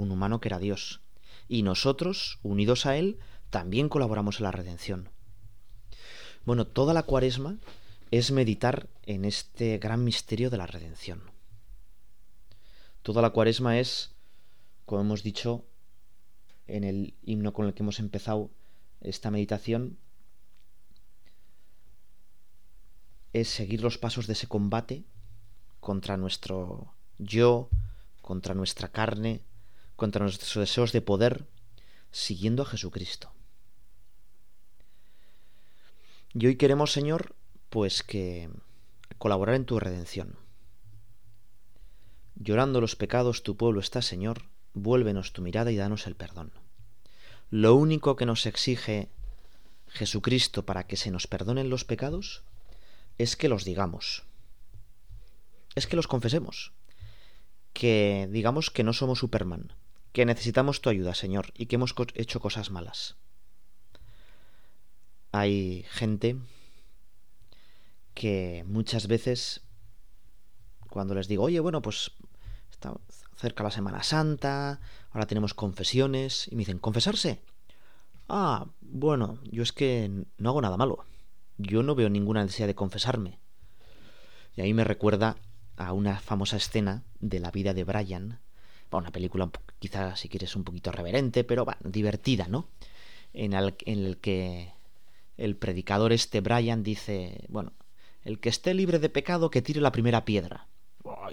Un 0.02 0.10
humano 0.10 0.40
que 0.40 0.48
era 0.48 0.58
Dios 0.58 1.00
y 1.46 1.62
nosotros, 1.62 2.40
unidos 2.42 2.86
a 2.86 2.96
Él, 2.96 3.20
también 3.50 3.88
colaboramos 3.88 4.38
en 4.38 4.44
la 4.44 4.50
redención. 4.50 5.10
Bueno, 6.44 6.66
toda 6.66 6.92
la 6.92 7.04
cuaresma 7.04 7.58
es 8.10 8.32
meditar 8.32 8.88
en 9.04 9.24
este 9.24 9.78
gran 9.78 10.02
misterio 10.02 10.50
de 10.50 10.56
la 10.56 10.66
redención. 10.66 11.22
Toda 13.02 13.22
la 13.22 13.30
cuaresma 13.30 13.78
es, 13.78 14.10
como 14.86 15.02
hemos 15.02 15.22
dicho 15.22 15.64
en 16.66 16.82
el 16.82 17.14
himno 17.22 17.52
con 17.52 17.66
el 17.66 17.74
que 17.74 17.84
hemos 17.84 18.00
empezado 18.00 18.50
esta 19.00 19.30
meditación, 19.30 19.98
es 23.32 23.48
seguir 23.48 23.82
los 23.82 23.98
pasos 23.98 24.26
de 24.26 24.32
ese 24.32 24.48
combate 24.48 25.04
contra 25.78 26.16
nuestro 26.16 26.92
yo, 27.18 27.68
contra 28.20 28.54
nuestra 28.54 28.88
carne, 28.88 29.42
contra 30.02 30.24
nuestros 30.24 30.54
deseos 30.54 30.90
de 30.90 31.00
poder, 31.00 31.46
siguiendo 32.10 32.64
a 32.64 32.66
Jesucristo. 32.66 33.32
Y 36.34 36.44
hoy 36.44 36.56
queremos, 36.56 36.90
Señor, 36.90 37.36
pues 37.70 38.02
que 38.02 38.50
colaborar 39.18 39.54
en 39.54 39.64
tu 39.64 39.78
redención. 39.78 40.34
Llorando 42.34 42.80
los 42.80 42.96
pecados 42.96 43.44
tu 43.44 43.56
pueblo 43.56 43.78
está, 43.78 44.02
Señor, 44.02 44.42
vuélvenos 44.74 45.32
tu 45.32 45.40
mirada 45.40 45.70
y 45.70 45.76
danos 45.76 46.08
el 46.08 46.16
perdón. 46.16 46.50
Lo 47.50 47.76
único 47.76 48.16
que 48.16 48.26
nos 48.26 48.44
exige 48.46 49.08
Jesucristo 49.86 50.66
para 50.66 50.88
que 50.88 50.96
se 50.96 51.12
nos 51.12 51.28
perdonen 51.28 51.70
los 51.70 51.84
pecados 51.84 52.42
es 53.18 53.36
que 53.36 53.48
los 53.48 53.64
digamos. 53.64 54.24
Es 55.76 55.86
que 55.86 55.94
los 55.94 56.08
confesemos. 56.08 56.72
Que 57.72 58.28
digamos 58.32 58.70
que 58.70 58.82
no 58.82 58.92
somos 58.92 59.20
Superman, 59.20 59.72
que 60.12 60.26
necesitamos 60.26 60.80
tu 60.80 60.90
ayuda, 60.90 61.14
Señor, 61.14 61.52
y 61.56 61.66
que 61.66 61.76
hemos 61.76 61.94
hecho 62.14 62.40
cosas 62.40 62.70
malas. 62.70 63.16
Hay 65.32 65.86
gente 65.88 66.36
que 68.14 68.64
muchas 68.66 69.06
veces, 69.06 69.62
cuando 70.90 71.14
les 71.14 71.28
digo, 71.28 71.44
oye, 71.44 71.60
bueno, 71.60 71.80
pues 71.80 72.12
está 72.70 72.94
cerca 73.36 73.64
la 73.64 73.70
Semana 73.70 74.02
Santa, 74.02 74.80
ahora 75.10 75.26
tenemos 75.26 75.54
confesiones, 75.54 76.48
y 76.48 76.54
me 76.54 76.60
dicen, 76.60 76.78
¿confesarse? 76.78 77.40
Ah, 78.28 78.66
bueno, 78.80 79.38
yo 79.50 79.62
es 79.62 79.72
que 79.72 80.10
no 80.36 80.50
hago 80.50 80.60
nada 80.60 80.76
malo. 80.76 81.06
Yo 81.56 81.82
no 81.82 81.94
veo 81.94 82.10
ninguna 82.10 82.42
necesidad 82.42 82.66
de 82.66 82.74
confesarme. 82.74 83.38
Y 84.54 84.60
ahí 84.60 84.74
me 84.74 84.84
recuerda 84.84 85.36
a 85.76 85.94
una 85.94 86.20
famosa 86.20 86.58
escena 86.58 87.04
de 87.20 87.40
la 87.40 87.50
vida 87.50 87.72
de 87.72 87.84
Brian, 87.84 88.40
una 88.98 89.10
película 89.10 89.50
quizás 89.82 90.20
si 90.20 90.28
quieres 90.28 90.54
un 90.54 90.62
poquito 90.62 90.92
reverente, 90.92 91.42
pero 91.42 91.64
va, 91.64 91.76
divertida, 91.82 92.46
¿no? 92.46 92.68
En 93.34 93.52
el, 93.52 93.74
en 93.84 94.14
que 94.14 94.72
el 95.36 95.56
predicador 95.56 96.12
este 96.12 96.40
Brian 96.40 96.84
dice, 96.84 97.44
bueno, 97.48 97.72
el 98.22 98.38
que 98.38 98.48
esté 98.48 98.74
libre 98.74 99.00
de 99.00 99.08
pecado 99.08 99.50
que 99.50 99.60
tire 99.60 99.80
la 99.80 99.90
primera 99.90 100.24
piedra. 100.24 100.68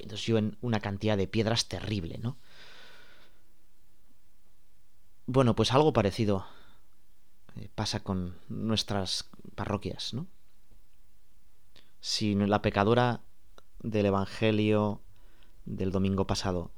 entonces 0.02 0.26
lleven 0.26 0.58
una 0.62 0.80
cantidad 0.80 1.16
de 1.16 1.28
piedras 1.28 1.68
terrible, 1.68 2.18
¿no? 2.18 2.38
Bueno, 5.28 5.56
pues 5.56 5.72
algo 5.72 5.94
parecido 5.94 6.48
eh, 7.56 7.70
pasa 7.76 8.00
con 8.00 8.36
nuestras 8.48 9.30
parroquias, 9.54 10.16
¿no? 10.16 10.26
Si 12.02 12.34
la 12.34 12.64
pecadora 12.64 13.22
del 13.84 14.08
Evangelio 14.08 15.02
del 15.66 15.92
domingo 15.92 16.26
pasado 16.26 16.72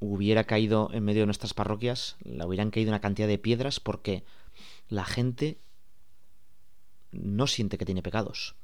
hubiera 0.00 0.44
caído 0.44 0.90
en 0.92 1.04
medio 1.04 1.22
de 1.22 1.26
nuestras 1.26 1.54
parroquias, 1.54 2.16
le 2.24 2.44
hubieran 2.44 2.70
caído 2.70 2.90
una 2.90 3.00
cantidad 3.00 3.28
de 3.28 3.38
piedras 3.38 3.78
porque 3.80 4.24
la 4.88 5.04
gente 5.04 5.58
no 7.12 7.46
siente 7.46 7.78
que 7.78 7.84
tiene 7.84 8.02
pecados. 8.02 8.56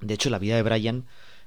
De 0.00 0.14
hecho, 0.14 0.30
la 0.30 0.38
vida 0.38 0.56
de 0.56 0.62
Brian, 0.62 1.06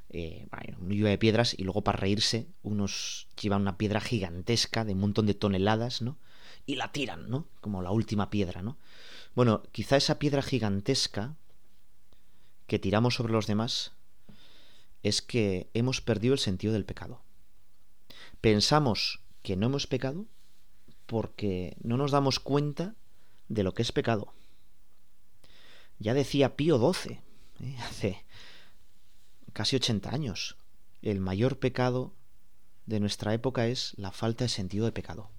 eh, 0.10 0.48
una 0.80 0.96
lluvia 0.96 1.10
de 1.10 1.18
piedras 1.18 1.54
y 1.58 1.64
luego 1.64 1.84
para 1.84 2.00
reírse, 2.00 2.48
unos 2.64 3.28
llevan 3.40 3.62
una 3.62 3.78
piedra 3.78 4.00
gigantesca 4.00 4.86
de 4.86 4.94
un 4.94 5.00
montón 5.00 5.26
de 5.26 5.34
toneladas, 5.34 6.02
¿no? 6.02 6.18
Y 6.66 6.76
la 6.76 6.92
tiran, 6.92 7.30
¿no? 7.30 7.48
Como 7.60 7.82
la 7.82 7.92
última 7.92 8.30
piedra, 8.30 8.62
¿no? 8.62 8.78
Bueno, 9.36 9.64
quizá 9.72 9.98
esa 9.98 10.20
piedra 10.20 10.42
gigantesca 10.42 11.36
que 12.68 12.80
tiramos 12.80 13.16
sobre 13.16 13.34
los 13.34 13.48
demás 13.48 13.94
es 15.04 15.22
que 15.22 15.70
hemos 15.74 16.00
perdido 16.02 16.34
el 16.34 16.40
sentido 16.40 16.74
del 16.74 16.86
pecado 16.86 17.22
pensamos 18.42 19.22
que 19.44 19.56
no 19.56 19.68
hemos 19.68 19.88
pecado 19.88 20.26
porque 21.06 21.78
no 21.82 21.98
nos 21.98 22.12
damos 22.12 22.40
cuenta 22.40 22.96
de 23.48 23.64
lo 23.64 23.74
que 23.74 23.82
es 23.82 23.92
pecado. 23.92 24.34
Ya 26.00 26.14
decía 26.14 26.56
Pío 26.56 26.78
XII, 26.94 27.20
¿eh? 27.60 27.78
hace 27.84 28.26
casi 29.54 29.76
80 29.76 30.10
años, 30.14 30.58
el 31.02 31.20
mayor 31.20 31.60
pecado 31.60 32.14
de 32.86 33.00
nuestra 33.00 33.34
época 33.34 33.68
es 33.68 33.94
la 33.98 34.12
falta 34.12 34.46
de 34.46 34.50
sentido 34.50 34.86
de 34.86 34.92
pecado. 34.92 35.30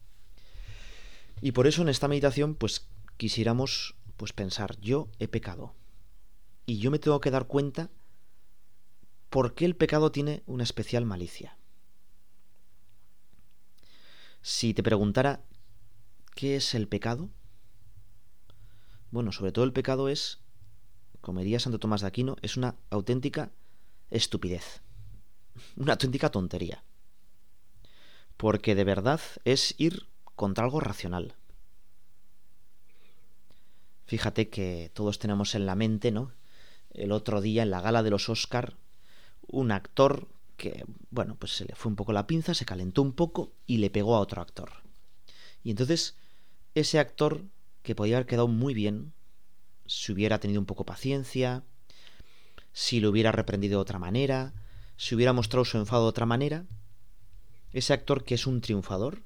Y 1.41 1.53
por 1.53 1.67
eso 1.67 1.83
en 1.83 1.89
esta 1.89 2.09
meditación 2.09 2.55
pues 2.55 2.87
quisiéramos 3.17 3.97
pues 4.17 4.33
pensar, 4.33 4.79
yo 4.81 5.09
he 5.19 5.27
pecado 5.27 5.75
y 6.67 6.79
yo 6.79 6.91
me 6.91 6.99
tengo 6.99 7.21
que 7.21 7.31
dar 7.31 7.47
cuenta 7.47 7.91
por 9.31 9.55
qué 9.55 9.65
el 9.65 9.75
pecado 9.75 10.13
tiene 10.13 10.43
una 10.47 10.63
especial 10.63 11.05
malicia. 11.05 11.57
Si 14.43 14.75
te 14.75 14.83
preguntara 14.83 15.45
qué 16.35 16.57
es 16.57 16.75
el 16.75 16.89
pecado, 16.89 17.31
bueno, 19.13 19.31
sobre 19.31 19.53
todo 19.53 19.65
el 19.65 19.73
pecado 19.73 20.09
es, 20.09 20.41
como 21.21 21.41
diría 21.41 21.61
Santo 21.61 21.79
Tomás 21.79 22.01
de 22.01 22.09
Aquino, 22.09 22.37
es 22.43 22.57
una 22.57 22.75
auténtica 22.91 23.53
estupidez, 24.11 24.83
una 25.77 25.93
auténtica 25.93 26.31
tontería. 26.31 26.83
Porque 28.37 28.75
de 28.75 28.83
verdad 28.83 29.21
es 29.45 29.77
ir 29.79 30.09
contra 30.35 30.65
algo 30.65 30.81
racional. 30.81 31.37
Fíjate 34.07 34.51
que 34.51 34.91
todos 34.93 35.21
tenemos 35.21 35.55
en 35.55 35.67
la 35.67 35.77
mente, 35.77 36.11
¿no? 36.11 36.33
El 36.91 37.13
otro 37.13 37.41
día 37.41 37.63
en 37.63 37.71
la 37.71 37.81
gala 37.81 38.03
de 38.03 38.11
los 38.11 38.29
Oscar, 38.29 38.77
un 39.47 39.71
actor 39.71 40.27
que, 40.63 40.85
bueno, 41.11 41.35
pues 41.35 41.57
se 41.57 41.65
le 41.65 41.75
fue 41.75 41.91
un 41.91 41.97
poco 41.97 42.13
la 42.13 42.29
pinza, 42.29 42.55
se 42.55 42.65
calentó 42.65 43.03
un 43.03 43.15
poco 43.15 43.53
y 43.67 43.79
le 43.79 43.91
pegó 43.91 44.15
a 44.15 44.21
otro 44.21 44.41
actor. 44.41 44.71
Y 45.65 45.71
entonces 45.71 46.15
ese 46.77 47.01
actor, 47.01 47.43
que 47.83 47.97
podía 47.97 48.17
haber 48.17 48.29
quedado 48.29 48.47
muy 48.47 48.73
bien, 48.73 49.13
si 49.87 50.13
hubiera 50.13 50.39
tenido 50.39 50.61
un 50.61 50.67
poco 50.67 50.87
paciencia, 50.87 51.65
si 52.73 53.01
lo 53.01 53.11
hubiera 53.11 53.33
reprendido 53.33 53.79
de 53.79 53.83
otra 53.83 53.99
manera, 53.99 54.55
si 54.97 55.17
hubiera 55.17 55.33
mostrado 55.33 55.65
su 55.65 55.79
enfado 55.79 56.05
de 56.05 56.11
otra 56.11 56.27
manera, 56.27 56.65
ese 57.73 57.93
actor 57.93 58.23
que 58.23 58.37
es 58.37 58.47
un 58.47 58.61
triunfador, 58.61 59.21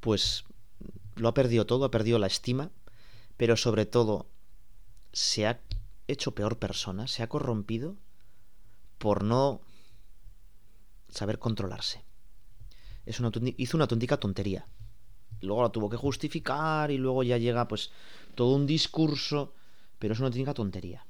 pues 0.00 0.44
lo 1.14 1.28
ha 1.28 1.34
perdido 1.34 1.64
todo, 1.64 1.84
ha 1.84 1.92
perdido 1.92 2.18
la 2.18 2.26
estima, 2.26 2.72
pero 3.36 3.56
sobre 3.56 3.86
todo 3.86 4.26
se 5.12 5.46
ha 5.46 5.60
hecho 6.08 6.34
peor 6.34 6.58
persona, 6.58 7.06
se 7.06 7.22
ha 7.22 7.28
corrompido 7.28 7.94
por 8.98 9.22
no 9.22 9.60
saber 11.12 11.38
controlarse. 11.38 12.04
Es 13.06 13.20
una, 13.20 13.30
hizo 13.56 13.76
una 13.76 13.84
auténtica 13.84 14.18
tontería. 14.18 14.66
Luego 15.40 15.62
la 15.62 15.70
tuvo 15.70 15.90
que 15.90 15.96
justificar 15.96 16.90
y 16.90 16.98
luego 16.98 17.22
ya 17.22 17.38
llega 17.38 17.68
pues 17.68 17.90
todo 18.34 18.54
un 18.54 18.66
discurso, 18.66 19.54
pero 19.98 20.14
es 20.14 20.20
una 20.20 20.28
auténtica 20.28 20.54
tontería. 20.54 21.04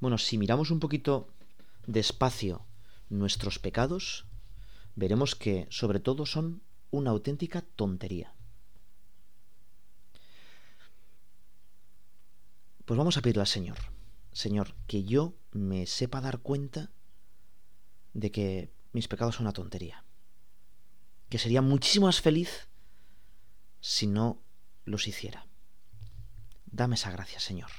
Bueno, 0.00 0.18
si 0.18 0.38
miramos 0.38 0.70
un 0.70 0.80
poquito 0.80 1.28
despacio 1.86 2.64
nuestros 3.08 3.58
pecados, 3.58 4.26
veremos 4.94 5.34
que 5.34 5.66
sobre 5.70 6.00
todo 6.00 6.26
son 6.26 6.62
una 6.90 7.10
auténtica 7.10 7.62
tontería. 7.62 8.32
Pues 12.84 12.96
vamos 12.96 13.16
a 13.16 13.20
pedirle 13.20 13.42
al 13.42 13.46
Señor, 13.46 13.76
Señor, 14.32 14.74
que 14.86 15.04
yo 15.04 15.34
me 15.52 15.86
sepa 15.86 16.20
dar 16.20 16.38
cuenta 16.38 16.90
de 18.14 18.30
que 18.30 18.70
mis 18.98 19.08
pecados 19.08 19.36
son 19.36 19.46
una 19.46 19.52
tontería. 19.52 20.04
Que 21.28 21.38
sería 21.38 21.62
muchísimo 21.62 22.06
más 22.06 22.20
feliz 22.20 22.68
si 23.80 24.06
no 24.06 24.42
los 24.84 25.06
hiciera. 25.08 25.46
Dame 26.66 26.96
esa 26.96 27.10
gracia, 27.10 27.40
Señor. 27.40 27.70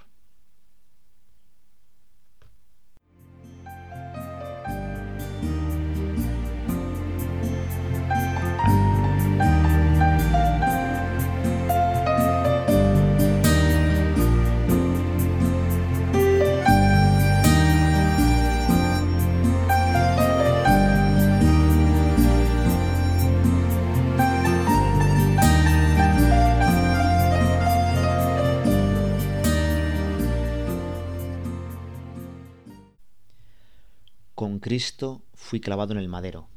Con 34.49 34.57
Cristo 34.57 35.21
fui 35.35 35.59
clavado 35.59 35.93
en 35.93 35.99
el 35.99 36.07
madero, 36.07 36.49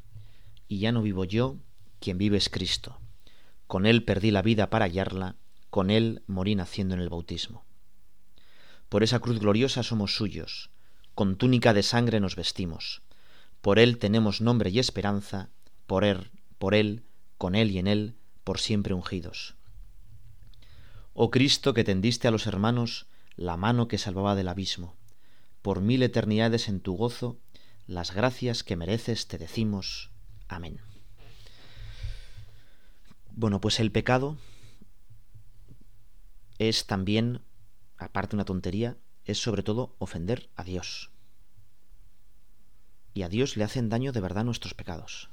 y 0.67 0.79
ya 0.79 0.91
no 0.91 1.03
vivo 1.03 1.25
yo, 1.25 1.57
quien 1.99 2.17
vive 2.17 2.37
es 2.37 2.49
Cristo. 2.49 2.99
Con 3.67 3.85
Él 3.85 4.03
perdí 4.03 4.31
la 4.31 4.41
vida 4.41 4.71
para 4.71 4.85
hallarla, 4.85 5.35
con 5.69 5.91
Él 5.91 6.23
morí 6.25 6.55
naciendo 6.55 6.95
en 6.95 7.01
el 7.01 7.09
bautismo. 7.09 7.65
Por 8.89 9.03
esa 9.03 9.19
cruz 9.19 9.39
gloriosa 9.39 9.83
somos 9.83 10.15
suyos, 10.15 10.71
con 11.13 11.35
túnica 11.37 11.71
de 11.75 11.83
sangre 11.83 12.19
nos 12.19 12.35
vestimos. 12.35 13.03
Por 13.61 13.77
Él 13.77 13.99
tenemos 13.99 14.41
nombre 14.41 14.71
y 14.71 14.79
esperanza, 14.79 15.51
por 15.85 16.03
Él, 16.03 16.31
por 16.57 16.73
Él, 16.73 17.03
con 17.37 17.53
Él 17.53 17.69
y 17.69 17.77
en 17.77 17.85
Él, 17.85 18.15
por 18.43 18.59
siempre 18.59 18.95
ungidos. 18.95 19.53
Oh 21.13 21.29
Cristo 21.29 21.75
que 21.75 21.83
tendiste 21.83 22.27
a 22.27 22.31
los 22.31 22.47
hermanos 22.47 23.05
la 23.35 23.55
mano 23.55 23.87
que 23.87 23.99
salvaba 23.99 24.33
del 24.33 24.47
abismo, 24.47 24.95
por 25.61 25.81
mil 25.81 26.01
eternidades 26.01 26.67
en 26.69 26.79
tu 26.79 26.95
gozo 26.95 27.37
las 27.87 28.13
gracias 28.13 28.63
que 28.63 28.75
mereces 28.75 29.27
te 29.27 29.37
decimos. 29.37 30.11
Amén. 30.47 30.79
Bueno, 33.31 33.59
pues 33.59 33.79
el 33.79 33.91
pecado 33.91 34.37
es 36.59 36.85
también, 36.85 37.41
aparte 37.97 38.35
una 38.35 38.45
tontería, 38.45 38.97
es 39.25 39.41
sobre 39.41 39.63
todo 39.63 39.95
ofender 39.97 40.49
a 40.55 40.63
Dios. 40.63 41.11
Y 43.13 43.23
a 43.23 43.29
Dios 43.29 43.57
le 43.57 43.63
hacen 43.63 43.89
daño 43.89 44.11
de 44.11 44.21
verdad 44.21 44.43
nuestros 44.43 44.73
pecados. 44.73 45.29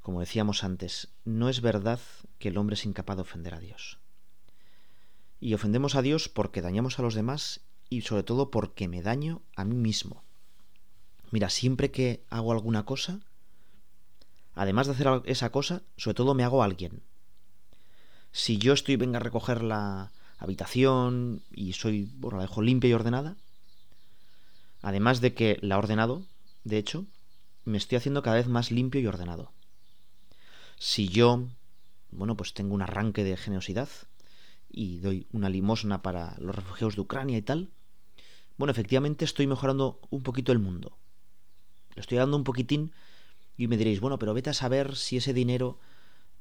Como 0.00 0.20
decíamos 0.20 0.64
antes, 0.64 1.08
no 1.24 1.48
es 1.48 1.60
verdad 1.60 2.00
que 2.38 2.48
el 2.48 2.58
hombre 2.58 2.74
es 2.74 2.84
incapaz 2.84 3.16
de 3.16 3.22
ofender 3.22 3.54
a 3.54 3.60
Dios. 3.60 3.98
Y 5.40 5.54
ofendemos 5.54 5.94
a 5.94 6.02
Dios 6.02 6.28
porque 6.28 6.62
dañamos 6.62 6.98
a 6.98 7.02
los 7.02 7.14
demás 7.14 7.60
y 7.88 8.02
sobre 8.02 8.22
todo 8.22 8.50
porque 8.50 8.88
me 8.88 9.02
daño 9.02 9.42
a 9.56 9.64
mí 9.64 9.76
mismo. 9.76 10.24
Mira, 11.32 11.48
siempre 11.48 11.90
que 11.90 12.22
hago 12.28 12.52
alguna 12.52 12.84
cosa, 12.84 13.18
además 14.54 14.86
de 14.86 14.92
hacer 14.92 15.22
esa 15.24 15.50
cosa, 15.50 15.82
sobre 15.96 16.14
todo 16.14 16.34
me 16.34 16.44
hago 16.44 16.62
alguien. 16.62 17.02
Si 18.32 18.58
yo 18.58 18.74
estoy, 18.74 18.96
venga 18.96 19.16
a 19.16 19.22
recoger 19.22 19.62
la 19.62 20.12
habitación 20.38 21.42
y 21.50 21.72
soy, 21.72 22.10
bueno, 22.16 22.36
la 22.36 22.42
dejo 22.42 22.60
limpia 22.60 22.90
y 22.90 22.92
ordenada, 22.92 23.36
además 24.82 25.22
de 25.22 25.32
que 25.32 25.58
la 25.62 25.78
ordenado, 25.78 26.22
de 26.64 26.76
hecho, 26.76 27.06
me 27.64 27.78
estoy 27.78 27.96
haciendo 27.96 28.22
cada 28.22 28.36
vez 28.36 28.48
más 28.48 28.70
limpio 28.70 29.00
y 29.00 29.06
ordenado. 29.06 29.52
Si 30.78 31.08
yo, 31.08 31.46
bueno, 32.10 32.36
pues 32.36 32.52
tengo 32.52 32.74
un 32.74 32.82
arranque 32.82 33.24
de 33.24 33.38
generosidad 33.38 33.88
y 34.68 34.98
doy 34.98 35.26
una 35.32 35.48
limosna 35.48 36.02
para 36.02 36.36
los 36.38 36.54
refugiados 36.54 36.94
de 36.96 37.00
Ucrania 37.00 37.38
y 37.38 37.42
tal, 37.42 37.70
bueno, 38.58 38.70
efectivamente 38.72 39.24
estoy 39.24 39.46
mejorando 39.46 39.98
un 40.10 40.22
poquito 40.22 40.52
el 40.52 40.58
mundo. 40.58 40.98
Le 41.94 42.00
estoy 42.00 42.18
dando 42.18 42.36
un 42.36 42.44
poquitín 42.44 42.92
y 43.56 43.68
me 43.68 43.76
diréis, 43.76 44.00
bueno, 44.00 44.18
pero 44.18 44.34
vete 44.34 44.50
a 44.50 44.54
saber 44.54 44.96
si 44.96 45.18
ese 45.18 45.32
dinero 45.32 45.78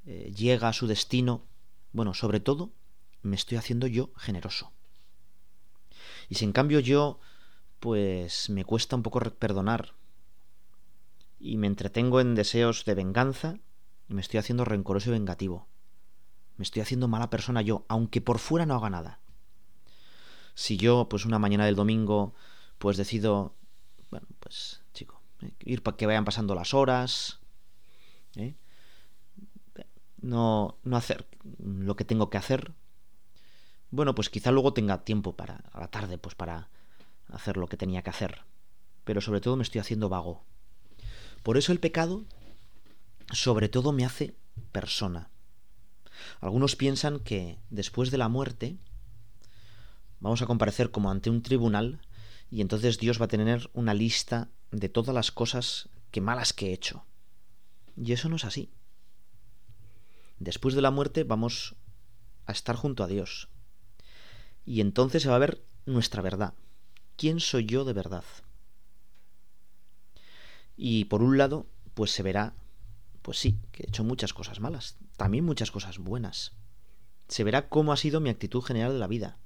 eh, 0.05 0.33
llega 0.35 0.69
a 0.69 0.73
su 0.73 0.87
destino. 0.87 1.45
Bueno, 1.91 2.13
sobre 2.13 2.39
todo, 2.39 2.71
me 3.21 3.35
estoy 3.35 3.57
haciendo 3.57 3.87
yo 3.87 4.11
generoso. 4.15 4.71
Y 6.29 6.35
si 6.35 6.45
en 6.45 6.53
cambio 6.53 6.79
yo, 6.79 7.19
pues 7.79 8.49
me 8.49 8.63
cuesta 8.63 8.95
un 8.95 9.03
poco 9.03 9.19
perdonar 9.19 9.93
y 11.39 11.57
me 11.57 11.67
entretengo 11.67 12.21
en 12.21 12.35
deseos 12.35 12.85
de 12.85 12.95
venganza, 12.95 13.57
me 14.07 14.21
estoy 14.21 14.39
haciendo 14.39 14.63
rencoroso 14.63 15.09
y 15.09 15.13
vengativo. 15.13 15.67
Me 16.57 16.63
estoy 16.63 16.81
haciendo 16.81 17.07
mala 17.07 17.29
persona 17.29 17.61
yo, 17.61 17.85
aunque 17.87 18.21
por 18.21 18.39
fuera 18.39 18.65
no 18.65 18.75
haga 18.75 18.89
nada. 18.89 19.19
Si 20.53 20.77
yo, 20.77 21.07
pues 21.09 21.25
una 21.25 21.39
mañana 21.39 21.65
del 21.65 21.75
domingo, 21.75 22.35
pues 22.77 22.97
decido, 22.97 23.55
bueno, 24.11 24.27
pues 24.39 24.80
ir 25.59 25.83
para 25.83 25.97
que 25.97 26.05
vayan 26.05 26.25
pasando 26.25 26.55
las 26.55 26.73
horas, 26.73 27.39
¿eh? 28.35 28.55
no, 30.21 30.77
no 30.83 30.97
hacer 30.97 31.25
lo 31.59 31.95
que 31.95 32.05
tengo 32.05 32.29
que 32.29 32.37
hacer. 32.37 32.73
Bueno, 33.89 34.15
pues 34.15 34.29
quizá 34.29 34.51
luego 34.51 34.73
tenga 34.73 35.03
tiempo 35.03 35.35
para, 35.35 35.63
a 35.73 35.79
la 35.79 35.87
tarde, 35.87 36.17
pues 36.17 36.35
para 36.35 36.69
hacer 37.27 37.57
lo 37.57 37.67
que 37.67 37.77
tenía 37.77 38.03
que 38.03 38.09
hacer. 38.09 38.43
Pero 39.03 39.21
sobre 39.21 39.41
todo 39.41 39.57
me 39.57 39.63
estoy 39.63 39.81
haciendo 39.81 40.09
vago. 40.09 40.43
Por 41.43 41.57
eso 41.57 41.71
el 41.71 41.79
pecado, 41.79 42.23
sobre 43.31 43.67
todo, 43.67 43.91
me 43.91 44.05
hace 44.05 44.35
persona. 44.71 45.29
Algunos 46.39 46.75
piensan 46.75 47.19
que 47.19 47.57
después 47.69 48.11
de 48.11 48.17
la 48.17 48.29
muerte 48.29 48.77
vamos 50.19 50.41
a 50.41 50.45
comparecer 50.45 50.91
como 50.91 51.09
ante 51.09 51.29
un 51.29 51.41
tribunal 51.41 51.99
y 52.51 52.61
entonces 52.61 52.99
Dios 52.99 53.19
va 53.19 53.25
a 53.25 53.29
tener 53.29 53.69
una 53.73 53.93
lista 53.93 54.49
de 54.71 54.89
todas 54.89 55.13
las 55.13 55.31
cosas 55.31 55.89
que 56.11 56.21
malas 56.21 56.53
que 56.53 56.69
he 56.69 56.73
hecho. 56.73 57.05
Y 57.95 58.13
eso 58.13 58.29
no 58.29 58.37
es 58.37 58.45
así. 58.45 58.69
Después 60.39 60.73
de 60.73 60.81
la 60.81 60.91
muerte 60.91 61.23
vamos 61.23 61.75
a 62.45 62.51
estar 62.51 62.75
junto 62.75 63.03
a 63.03 63.07
Dios. 63.07 63.49
Y 64.65 64.81
entonces 64.81 65.23
se 65.23 65.29
va 65.29 65.35
a 65.35 65.39
ver 65.39 65.63
nuestra 65.85 66.21
verdad. 66.21 66.53
¿Quién 67.17 67.39
soy 67.39 67.65
yo 67.65 67.85
de 67.85 67.93
verdad? 67.93 68.23
Y 70.75 71.05
por 71.05 71.21
un 71.21 71.37
lado, 71.37 71.67
pues 71.93 72.11
se 72.11 72.23
verá, 72.23 72.55
pues 73.21 73.37
sí, 73.37 73.59
que 73.71 73.83
he 73.83 73.87
hecho 73.87 74.03
muchas 74.03 74.33
cosas 74.33 74.59
malas, 74.59 74.97
también 75.17 75.45
muchas 75.45 75.69
cosas 75.69 75.99
buenas. 75.99 76.53
Se 77.27 77.43
verá 77.43 77.69
cómo 77.69 77.93
ha 77.93 77.97
sido 77.97 78.19
mi 78.19 78.29
actitud 78.29 78.61
general 78.61 78.93
de 78.93 78.99
la 78.99 79.07
vida. 79.07 79.37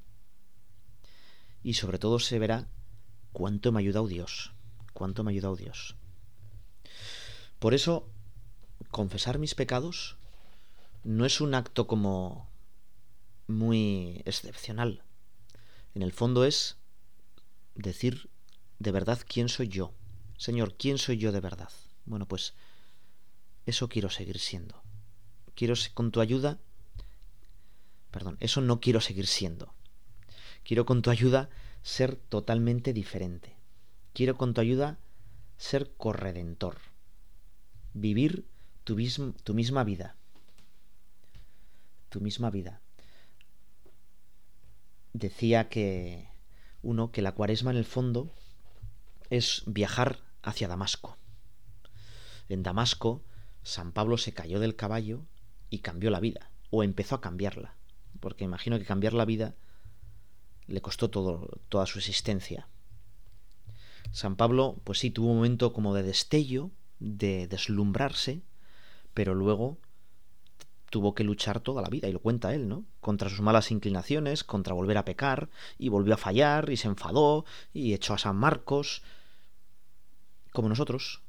Y 1.61 1.73
sobre 1.73 1.99
todo 1.99 2.19
se 2.19 2.39
verá 2.39 2.69
cuánto 3.33 3.71
me 3.71 3.79
ha 3.79 3.81
ayudado 3.81 4.07
Dios 4.07 4.54
cuánto 4.95 5.23
me 5.23 5.29
ha 5.29 5.33
ayudado 5.33 5.55
Dios. 5.55 5.95
Por 7.59 7.73
eso, 7.73 8.07
confesar 8.89 9.37
mis 9.37 9.53
pecados 9.53 10.15
no 11.03 11.25
es 11.25 11.41
un 11.41 11.53
acto 11.53 11.85
como 11.85 12.49
muy 13.47 14.23
excepcional. 14.25 15.03
En 15.93 16.01
el 16.01 16.13
fondo 16.13 16.45
es 16.45 16.77
decir 17.75 18.29
de 18.79 18.91
verdad 18.91 19.19
quién 19.27 19.49
soy 19.49 19.67
yo. 19.67 19.93
Señor, 20.37 20.75
¿quién 20.75 20.97
soy 20.97 21.17
yo 21.17 21.31
de 21.31 21.41
verdad? 21.41 21.69
Bueno, 22.05 22.25
pues 22.27 22.53
eso 23.65 23.89
quiero 23.89 24.09
seguir 24.09 24.39
siendo. 24.39 24.81
Quiero 25.55 25.75
con 25.93 26.11
tu 26.11 26.21
ayuda, 26.21 26.57
perdón, 28.11 28.37
eso 28.39 28.61
no 28.61 28.79
quiero 28.79 29.01
seguir 29.01 29.27
siendo. 29.27 29.73
Quiero 30.63 30.85
con 30.85 31.01
tu 31.01 31.09
ayuda 31.09 31.49
ser 31.83 32.15
totalmente 32.15 32.93
diferente. 32.93 33.54
Quiero 34.15 34.37
con 34.37 34.53
tu 34.53 34.61
ayuda 34.61 34.97
ser 35.57 35.93
corredentor. 35.97 36.77
vivir 37.93 38.47
tu, 38.85 38.95
tu 39.43 39.53
misma 39.53 39.83
vida. 39.83 40.15
Tu 42.07 42.21
misma 42.21 42.49
vida. 42.49 42.79
Decía 45.11 45.67
que 45.67 46.29
uno, 46.81 47.11
que 47.11 47.21
la 47.21 47.33
cuaresma 47.33 47.71
en 47.71 47.77
el 47.77 47.83
fondo 47.83 48.31
es 49.29 49.63
viajar 49.65 50.21
hacia 50.43 50.69
Damasco. 50.69 51.17
En 52.47 52.63
Damasco, 52.63 53.21
San 53.63 53.91
Pablo 53.91 54.17
se 54.17 54.33
cayó 54.33 54.61
del 54.61 54.77
caballo 54.77 55.25
y 55.69 55.79
cambió 55.79 56.09
la 56.09 56.21
vida, 56.21 56.51
o 56.69 56.83
empezó 56.83 57.15
a 57.15 57.21
cambiarla, 57.21 57.75
porque 58.21 58.45
imagino 58.45 58.79
que 58.79 58.85
cambiar 58.85 59.11
la 59.11 59.25
vida 59.25 59.55
le 60.67 60.81
costó 60.81 61.09
todo, 61.09 61.59
toda 61.67 61.85
su 61.85 61.99
existencia. 61.99 62.69
San 64.15 64.37
Pablo, 64.37 64.79
pues 64.85 64.99
sí, 64.99 65.11
tuvo 65.11 65.31
un 65.31 65.35
momento 65.35 65.73
como 65.73 65.93
de 65.93 66.01
destello, 66.01 66.71
de 66.99 67.47
deslumbrarse, 67.47 68.43
pero 69.13 69.35
luego 69.35 69.77
tuvo 70.89 71.13
que 71.13 71.25
luchar 71.25 71.59
toda 71.59 71.81
la 71.81 71.89
vida, 71.89 72.07
y 72.07 72.13
lo 72.13 72.21
cuenta 72.21 72.55
él, 72.55 72.69
¿no? 72.69 72.85
Contra 73.01 73.29
sus 73.29 73.41
malas 73.41 73.71
inclinaciones, 73.71 74.45
contra 74.45 74.73
volver 74.73 74.97
a 74.97 75.03
pecar, 75.03 75.49
y 75.77 75.89
volvió 75.89 76.13
a 76.13 76.17
fallar, 76.17 76.69
y 76.69 76.77
se 76.77 76.87
enfadó, 76.87 77.43
y 77.73 77.93
echó 77.93 78.13
a 78.13 78.17
San 78.17 78.37
Marcos, 78.37 79.03
como 80.53 80.69
nosotros. 80.69 81.21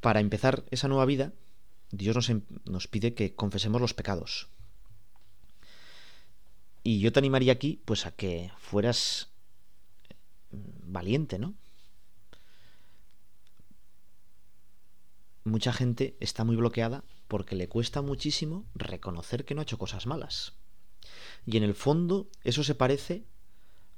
Para 0.00 0.20
empezar 0.20 0.64
esa 0.70 0.88
nueva 0.88 1.04
vida, 1.04 1.34
Dios 1.90 2.16
nos, 2.16 2.30
em, 2.30 2.40
nos 2.64 2.88
pide 2.88 3.12
que 3.12 3.34
confesemos 3.34 3.82
los 3.82 3.92
pecados. 3.92 4.48
Y 6.82 7.00
yo 7.00 7.12
te 7.12 7.18
animaría 7.18 7.52
aquí, 7.52 7.82
pues, 7.84 8.06
a 8.06 8.12
que 8.12 8.50
fueras 8.56 9.28
valiente, 10.52 11.38
¿no? 11.38 11.54
Mucha 15.44 15.72
gente 15.72 16.16
está 16.20 16.44
muy 16.44 16.56
bloqueada 16.56 17.04
porque 17.26 17.56
le 17.56 17.68
cuesta 17.68 18.02
muchísimo 18.02 18.64
reconocer 18.74 19.44
que 19.44 19.54
no 19.54 19.60
ha 19.60 19.64
hecho 19.64 19.78
cosas 19.78 20.06
malas. 20.06 20.54
Y 21.46 21.56
en 21.56 21.64
el 21.64 21.74
fondo 21.74 22.28
eso 22.44 22.62
se 22.62 22.74
parece 22.74 23.24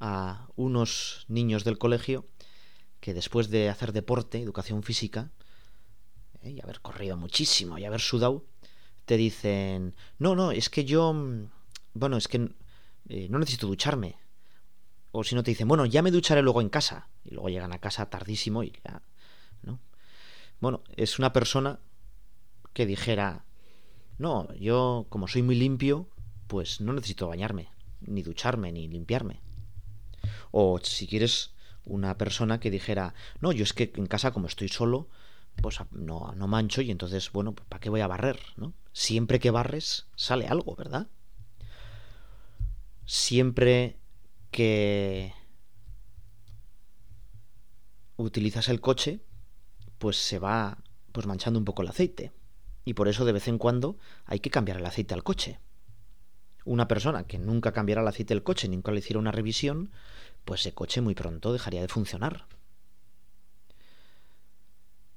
a 0.01 0.49
unos 0.57 1.27
niños 1.29 1.65
del 1.65 1.79
colegio 1.79 2.27
que 3.01 3.13
después 3.13 3.51
de 3.51 3.69
hacer 3.69 3.93
deporte, 3.93 4.41
educación 4.41 4.83
física, 4.83 5.31
eh, 6.41 6.53
y 6.53 6.61
haber 6.63 6.81
corrido 6.81 7.17
muchísimo 7.17 7.77
y 7.79 7.85
haber 7.85 8.01
sudado, 8.01 8.47
te 9.05 9.17
dicen, 9.17 9.95
no, 10.19 10.35
no, 10.35 10.53
es 10.53 10.71
que 10.71 10.85
yo, 10.85 11.13
mm, 11.13 11.51
bueno, 11.93 12.17
es 12.17 12.29
que 12.29 12.49
eh, 13.09 13.29
no 13.29 13.39
necesito 13.39 13.67
ducharme, 13.67 14.17
o 15.17 15.23
si 15.23 15.37
no 15.37 15.45
te 15.45 15.53
dicen, 15.53 15.69
bueno, 15.69 15.87
ya 15.87 16.03
me 16.03 16.11
ducharé 16.11 16.43
luego 16.43 16.61
en 16.61 16.69
casa. 16.69 17.09
Y 17.25 17.35
luego 17.35 17.49
llegan 17.49 17.73
a 17.73 17.79
casa 17.79 18.11
tardísimo 18.11 18.65
y 18.65 18.73
ya. 18.85 19.01
¿no? 19.63 19.79
Bueno, 20.61 20.83
es 20.97 21.21
una 21.21 21.33
persona 21.33 21.79
que 22.73 22.85
dijera, 22.85 23.45
no, 24.19 24.53
yo 24.55 25.07
como 25.11 25.29
soy 25.29 25.43
muy 25.43 25.55
limpio, 25.55 26.09
pues 26.49 26.81
no 26.81 26.93
necesito 26.93 27.29
bañarme, 27.29 27.69
ni 28.01 28.23
ducharme, 28.23 28.73
ni 28.73 28.89
limpiarme. 28.89 29.41
O 30.51 30.81
si 30.83 31.07
quieres 31.07 31.53
una 31.85 32.19
persona 32.19 32.59
que 32.59 32.73
dijera, 32.73 33.15
no, 33.41 33.53
yo 33.53 33.63
es 33.63 33.73
que 33.73 33.93
en 33.95 34.07
casa 34.07 34.33
como 34.33 34.49
estoy 34.49 34.69
solo, 34.69 35.09
pues 35.63 35.79
no, 35.93 36.35
no 36.35 36.49
mancho 36.49 36.83
y 36.83 36.91
entonces, 36.91 37.31
bueno, 37.31 37.55
¿para 37.55 37.79
qué 37.79 37.89
voy 37.89 38.01
a 38.01 38.09
barrer? 38.09 38.41
¿no? 38.57 38.73
Siempre 38.93 39.39
que 39.39 39.53
barres 39.53 40.07
sale 40.17 40.49
algo, 40.49 40.75
¿verdad? 40.75 41.07
Siempre 43.05 43.97
que 44.55 45.35
utilizas 48.17 48.69
el 48.69 48.81
coche, 48.81 49.19
pues 49.99 50.17
se 50.17 50.39
va 50.39 50.79
pues 51.11 51.27
manchando 51.27 51.59
un 51.59 51.65
poco 51.65 51.83
el 51.83 51.89
aceite. 51.89 52.31
Y 52.85 52.95
por 52.95 53.09
eso 53.09 53.25
de 53.25 53.33
vez 53.33 53.49
en 53.49 53.59
cuando 53.59 53.99
hay 54.25 54.39
que 54.39 54.51
cambiar 54.51 54.79
el 54.79 54.87
aceite 54.87 55.13
al 55.13 55.25
coche. 55.25 55.59
Una 56.65 56.87
persona 56.87 57.25
que 57.25 57.37
nunca 57.37 57.73
cambiara 57.73 58.03
el 58.03 58.07
aceite 58.07 58.33
del 58.33 58.45
coche, 58.45 58.69
nunca 58.69 58.93
le 58.93 59.01
hiciera 59.01 59.19
una 59.19 59.33
revisión, 59.33 59.91
pues 60.45 60.61
ese 60.61 60.73
coche 60.73 61.01
muy 61.01 61.17
pronto 61.17 61.53
dejaría 61.53 61.81
de 61.81 61.89
funcionar. 61.89 62.47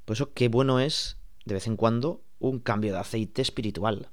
Por 0.05 0.15
eso 0.15 0.33
qué 0.33 0.47
bueno 0.47 0.79
es, 0.79 1.17
de 1.45 1.53
vez 1.53 1.67
en 1.67 1.77
cuando, 1.77 2.23
un 2.39 2.59
cambio 2.59 2.91
de 2.91 2.99
aceite 2.99 3.43
espiritual. 3.43 4.09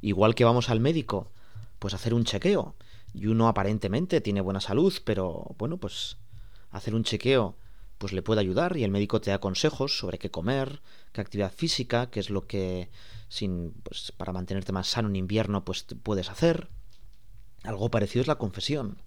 Igual 0.00 0.34
que 0.34 0.44
vamos 0.44 0.70
al 0.70 0.80
médico, 0.80 1.30
pues 1.78 1.94
hacer 1.94 2.14
un 2.14 2.24
chequeo 2.24 2.74
y 3.14 3.28
uno 3.28 3.48
aparentemente 3.48 4.20
tiene 4.20 4.40
buena 4.40 4.60
salud, 4.60 4.92
pero 5.04 5.54
bueno, 5.58 5.78
pues 5.78 6.18
hacer 6.70 6.94
un 6.94 7.04
chequeo 7.04 7.56
pues 7.98 8.12
le 8.12 8.22
puede 8.22 8.40
ayudar 8.40 8.76
y 8.76 8.84
el 8.84 8.90
médico 8.90 9.20
te 9.20 9.30
da 9.30 9.38
consejos 9.38 9.96
sobre 9.96 10.18
qué 10.18 10.30
comer, 10.30 10.82
qué 11.12 11.20
actividad 11.20 11.52
física, 11.52 12.10
qué 12.10 12.20
es 12.20 12.28
lo 12.28 12.46
que 12.46 12.90
sin 13.28 13.72
pues 13.82 14.12
para 14.12 14.32
mantenerte 14.32 14.72
más 14.72 14.88
sano 14.88 15.08
en 15.08 15.16
invierno 15.16 15.64
pues 15.64 15.86
puedes 16.02 16.28
hacer. 16.28 16.68
Algo 17.62 17.90
parecido 17.90 18.20
es 18.20 18.26
la 18.26 18.36
confesión. 18.36 18.98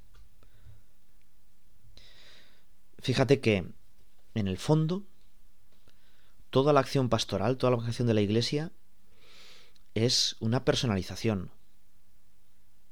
Fíjate 2.99 3.39
que 3.39 3.67
en 4.33 4.47
el 4.47 4.57
fondo 4.57 5.03
toda 6.49 6.73
la 6.73 6.79
acción 6.79 7.09
pastoral, 7.09 7.57
toda 7.57 7.75
la 7.75 7.83
acción 7.83 8.07
de 8.07 8.13
la 8.13 8.21
iglesia 8.21 8.71
es 9.93 10.37
una 10.39 10.63
personalización, 10.63 11.51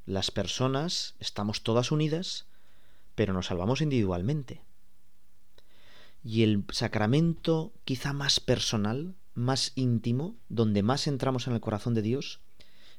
las 0.06 0.32
personas 0.32 1.16
estamos 1.20 1.64
todas 1.64 1.92
unidas, 1.92 2.46
pero 3.16 3.34
nos 3.34 3.48
salvamos 3.48 3.82
individualmente. 3.82 4.62
Y 6.24 6.44
el 6.44 6.64
sacramento 6.72 7.74
quizá 7.84 8.14
más 8.14 8.40
personal, 8.40 9.16
más 9.34 9.72
íntimo, 9.76 10.36
donde 10.50 10.84
más 10.84 11.08
entramos 11.08 11.48
en 11.48 11.54
el 11.54 11.62
corazón 11.62 11.94
de 11.94 12.02
Dios, 12.02 12.40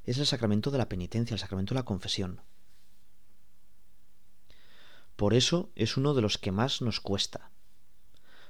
es 0.03 0.17
el 0.17 0.25
sacramento 0.25 0.71
de 0.71 0.77
la 0.77 0.89
penitencia, 0.89 1.33
el 1.33 1.39
sacramento 1.39 1.73
de 1.73 1.79
la 1.79 1.85
confesión. 1.85 2.41
Por 5.15 5.33
eso 5.33 5.71
es 5.75 5.97
uno 5.97 6.13
de 6.13 6.21
los 6.21 6.37
que 6.37 6.51
más 6.51 6.81
nos 6.81 7.01
cuesta. 7.01 7.51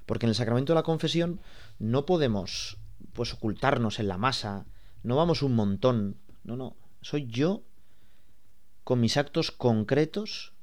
Porque 0.06 0.26
en 0.26 0.30
el 0.30 0.36
sacramento 0.36 0.74
de 0.74 0.76
la 0.76 0.84
confesión 0.84 1.41
no 1.80 2.06
podemos 2.06 2.78
pues 3.13 3.34
ocultarnos 3.34 4.00
en 4.00 4.08
la 4.08 4.17
masa, 4.17 4.65
no 5.02 5.15
vamos 5.15 5.41
un 5.41 5.56
montón, 5.56 6.17
no, 6.43 6.56
no, 6.56 6.76
soy 7.02 7.26
yo 7.28 7.63
con 8.88 9.02
mis 9.02 9.17
actos 9.17 9.52
concretos 9.52 10.54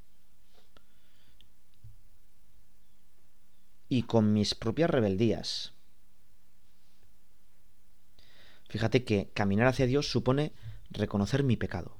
y 3.91 4.05
con 4.05 4.33
mis 4.33 4.55
propias 4.55 4.89
rebeldías. 4.89 5.75
Fíjate 8.67 9.05
que 9.05 9.31
caminar 9.35 9.67
hacia 9.67 9.85
Dios 9.85 10.11
supone 10.11 10.55
reconocer 10.89 11.43
mi 11.43 11.59
pecado. 11.59 11.99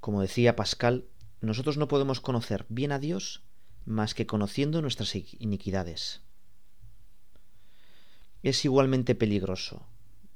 Como 0.00 0.22
decía 0.22 0.56
Pascal, 0.56 1.06
nosotros 1.40 1.76
no 1.76 1.86
podemos 1.86 2.20
conocer 2.20 2.66
bien 2.68 2.90
a 2.90 2.98
Dios 2.98 3.44
más 3.84 4.14
que 4.14 4.26
conociendo 4.26 4.82
nuestras 4.82 5.14
iniquidades. 5.14 6.20
Es 8.42 8.64
igualmente 8.64 9.14
peligroso 9.14 9.86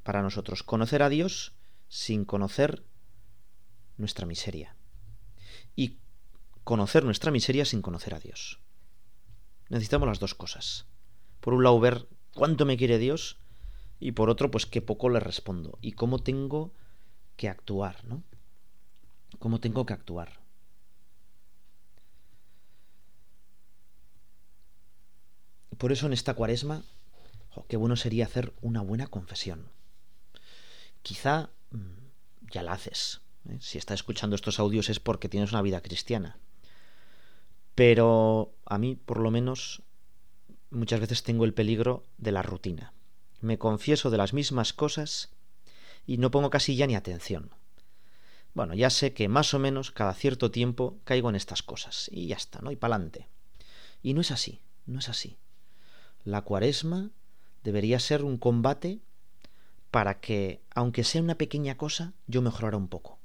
para 0.05 0.23
nosotros 0.23 0.63
conocer 0.63 1.03
a 1.03 1.09
Dios 1.09 1.55
sin 1.89 2.25
conocer 2.25 2.85
nuestra 4.01 4.27
miseria. 4.27 4.77
Y 5.77 5.99
conocer 6.65 7.05
nuestra 7.05 7.31
miseria 7.31 7.65
sin 7.65 7.83
conocer 7.83 8.15
a 8.15 8.21
Dios. 8.21 8.61
Necesitamos 9.69 10.09
las 10.09 10.19
dos 10.19 10.35
cosas. 10.35 10.87
Por 11.41 11.55
un 11.55 11.63
lado, 11.63 11.79
ver 11.81 12.09
cuánto 12.35 12.67
me 12.67 12.77
quiere 12.77 12.99
Dios 12.99 13.39
y 13.99 14.13
por 14.13 14.31
otro, 14.31 14.51
pues 14.51 14.67
qué 14.67 14.83
poco 14.83 15.09
le 15.09 15.21
respondo 15.21 15.79
y 15.81 15.93
cómo 15.93 16.19
tengo 16.19 16.73
que 17.37 17.49
actuar, 17.49 18.05
¿no? 18.05 18.23
Cómo 19.39 19.61
tengo 19.61 19.87
que 19.87 19.93
actuar. 19.93 20.41
Por 25.79 25.93
eso 25.93 26.07
en 26.07 26.13
esta 26.13 26.35
cuaresma, 26.35 26.83
qué 27.69 27.77
bueno 27.77 27.97
sería 27.97 28.27
hacer 28.27 28.53
una 28.61 28.83
buena 28.83 29.07
confesión. 29.07 29.69
Quizá 31.03 31.51
mm, 31.71 32.51
ya 32.51 32.63
la 32.63 32.73
haces, 32.73 33.23
¿eh? 33.49 33.59
Si 33.61 33.79
estás 33.79 34.01
escuchando 34.01 34.37
estos 34.37 34.59
audios 34.59 34.89
es 34.89 35.01
porque 35.01 35.29
tienes 35.29 35.53
una 35.53 35.63
vida 35.63 35.81
cristiana. 35.81 36.39
Pero 37.75 38.55
a 38.67 38.79
mí, 38.79 38.97
por 38.97 39.21
lo 39.21 39.31
menos, 39.31 39.83
muchas 40.71 41.01
veces 41.01 41.23
tengo 41.23 41.45
el 41.45 41.55
peligro 41.55 42.05
de 42.19 42.33
la 42.33 42.43
rutina. 42.43 42.93
Me 43.41 43.59
confieso 43.59 44.11
de 44.11 44.19
las 44.19 44.33
mismas 44.33 44.73
cosas 44.73 45.31
y 46.07 46.19
no 46.19 46.31
pongo 46.31 46.51
casi 46.51 46.77
ya 46.77 46.87
ni 46.87 46.95
atención. 46.95 47.51
Bueno, 48.53 48.75
ya 48.75 48.91
sé 48.91 49.13
que 49.13 49.29
más 49.29 49.55
o 49.55 49.59
menos 49.59 49.93
cada 49.93 50.13
cierto 50.13 50.51
tiempo 50.51 50.99
caigo 51.05 51.31
en 51.31 51.37
estas 51.37 51.63
cosas 51.63 52.11
y 52.13 52.27
ya 52.27 52.37
está, 52.37 52.61
¿no? 52.61 52.73
Y 52.73 52.77
pa'lante. 52.77 53.29
Y 54.03 54.15
no 54.15 54.21
es 54.21 54.31
así, 54.31 54.61
no 54.87 54.99
es 54.99 55.09
así. 55.09 55.39
La 56.25 56.43
cuaresma 56.43 57.11
debería 57.63 58.01
ser 58.01 58.25
un 58.25 58.39
combate 58.39 59.01
para 59.91 60.21
que, 60.21 60.63
aunque 60.75 61.05
sea 61.05 61.23
una 61.23 61.37
pequeña 61.37 61.77
cosa, 61.77 62.13
yo 62.27 62.43
mejorara 62.43 62.77
un 62.77 62.89
poco. 62.89 63.20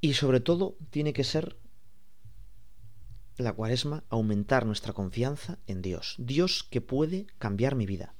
Y 0.00 0.14
sobre 0.14 0.40
todo 0.40 0.76
tiene 0.90 1.12
que 1.12 1.24
ser 1.24 1.56
la 3.36 3.52
cuaresma 3.52 4.04
aumentar 4.08 4.66
nuestra 4.66 4.92
confianza 4.92 5.58
en 5.66 5.82
Dios. 5.82 6.14
Dios 6.18 6.64
que 6.64 6.80
puede 6.80 7.26
cambiar 7.38 7.74
mi 7.74 7.86
vida. 7.86 8.14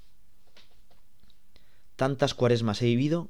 Tantas 1.97 2.35
cuaresmas 2.35 2.81
he 2.83 2.87
vivido, 2.87 3.29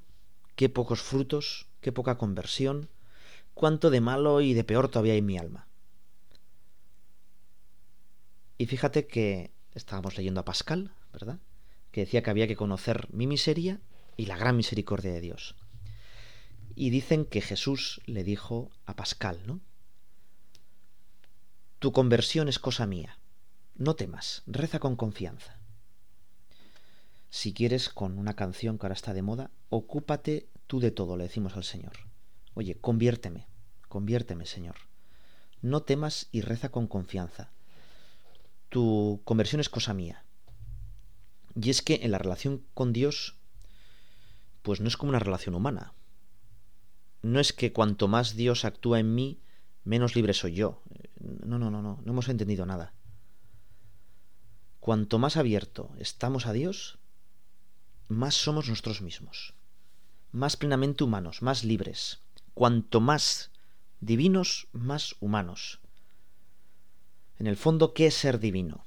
qué 0.55 0.69
pocos 0.69 1.03
frutos, 1.03 1.67
qué 1.81 1.93
poca 1.93 2.19
conversión, 2.19 2.89
cuánto 3.55 3.91
de 3.91 4.01
malo 4.01 4.41
y 4.41 4.55
de 4.55 4.65
peor 4.65 4.89
todavía 4.89 5.15
hay 5.15 5.19
en 5.19 5.27
mi 5.27 5.39
alma. 5.39 5.67
Y 8.59 8.67
fíjate 8.67 9.07
que 9.07 9.53
estábamos 9.75 10.17
leyendo 10.17 10.41
a 10.41 10.45
Pascal, 10.45 10.93
¿verdad? 11.13 11.41
Que 11.91 12.03
decía 12.03 12.23
que 12.23 12.31
había 12.31 12.47
que 12.47 12.57
conocer 12.57 13.09
mi 13.13 13.27
miseria 13.27 13.81
y 14.17 14.27
la 14.27 14.37
gran 14.37 14.57
misericordia 14.57 15.13
de 15.13 15.21
Dios. 15.21 15.57
Y 16.81 16.89
dicen 16.89 17.27
que 17.27 17.43
Jesús 17.43 18.01
le 18.07 18.25
dijo 18.25 18.71
a 18.87 18.97
Pascal, 18.97 19.43
¿no? 19.47 19.61
Tu 21.79 21.93
conversión 21.93 22.49
es 22.49 22.59
cosa 22.59 22.87
mía. 22.87 23.19
No 23.75 23.97
temas, 23.97 24.43
reza 24.47 24.79
con 24.79 24.97
confianza. 24.97 25.61
Si 27.29 27.53
quieres, 27.53 27.91
con 27.91 28.17
una 28.17 28.35
canción 28.35 28.79
que 28.79 28.87
ahora 28.87 28.95
está 28.95 29.13
de 29.13 29.21
moda, 29.21 29.51
ocúpate 29.69 30.49
tú 30.67 30.81
de 30.81 30.91
todo, 30.91 31.19
le 31.19 31.25
decimos 31.25 31.55
al 31.55 31.65
Señor. 31.65 31.93
Oye, 32.55 32.77
conviérteme, 32.81 33.47
conviérteme, 33.91 34.47
Señor. 34.47 34.77
No 35.61 35.83
temas 35.83 36.29
y 36.33 36.41
reza 36.41 36.71
con 36.71 36.87
confianza. 36.87 37.53
Tu 38.71 39.21
conversión 39.25 39.61
es 39.61 39.69
cosa 39.69 39.93
mía. 39.93 40.25
Y 41.55 41.69
es 41.69 41.83
que 41.83 42.01
en 42.05 42.11
la 42.11 42.17
relación 42.17 42.65
con 42.73 42.95
Dios, 42.95 43.37
pues 44.63 44.81
no 44.81 44.89
es 44.89 44.97
como 44.97 45.11
una 45.11 45.19
relación 45.19 45.55
humana. 45.55 45.93
No 47.23 47.41
es 47.41 47.53
que 47.53 47.73
cuanto 47.73 48.09
más 48.09 48.35
Dios 48.35 48.65
actúa 48.65 48.99
en 48.99 49.15
mí, 49.15 49.41
menos 49.85 50.17
libre 50.17 50.35
soy 50.35 50.55
yo. 50.55 50.83
No, 51.19 51.59
no, 51.59 51.71
no, 51.71 51.83
no, 51.83 52.01
no 52.03 52.13
hemos 52.13 52.29
entendido 52.29 52.67
nada. 52.67 52.95
Cuanto 54.81 55.19
más 55.19 55.37
abierto 55.37 55.91
estamos 55.99 56.47
a 56.47 56.53
Dios, 56.53 56.99
más 58.09 58.35
somos 58.35 58.69
nosotros 58.69 59.03
mismos, 59.03 59.55
más 60.33 60.57
plenamente 60.57 61.05
humanos, 61.05 61.43
más 61.43 61.65
libres. 61.65 62.21
Cuanto 62.55 63.01
más 63.01 63.51
divinos, 64.01 64.69
más 64.73 65.15
humanos. 65.21 65.81
En 67.39 67.47
el 67.47 67.57
fondo, 67.57 67.95
¿qué 67.95 68.07
es 68.07 68.15
ser 68.15 68.41
divino? 68.41 68.85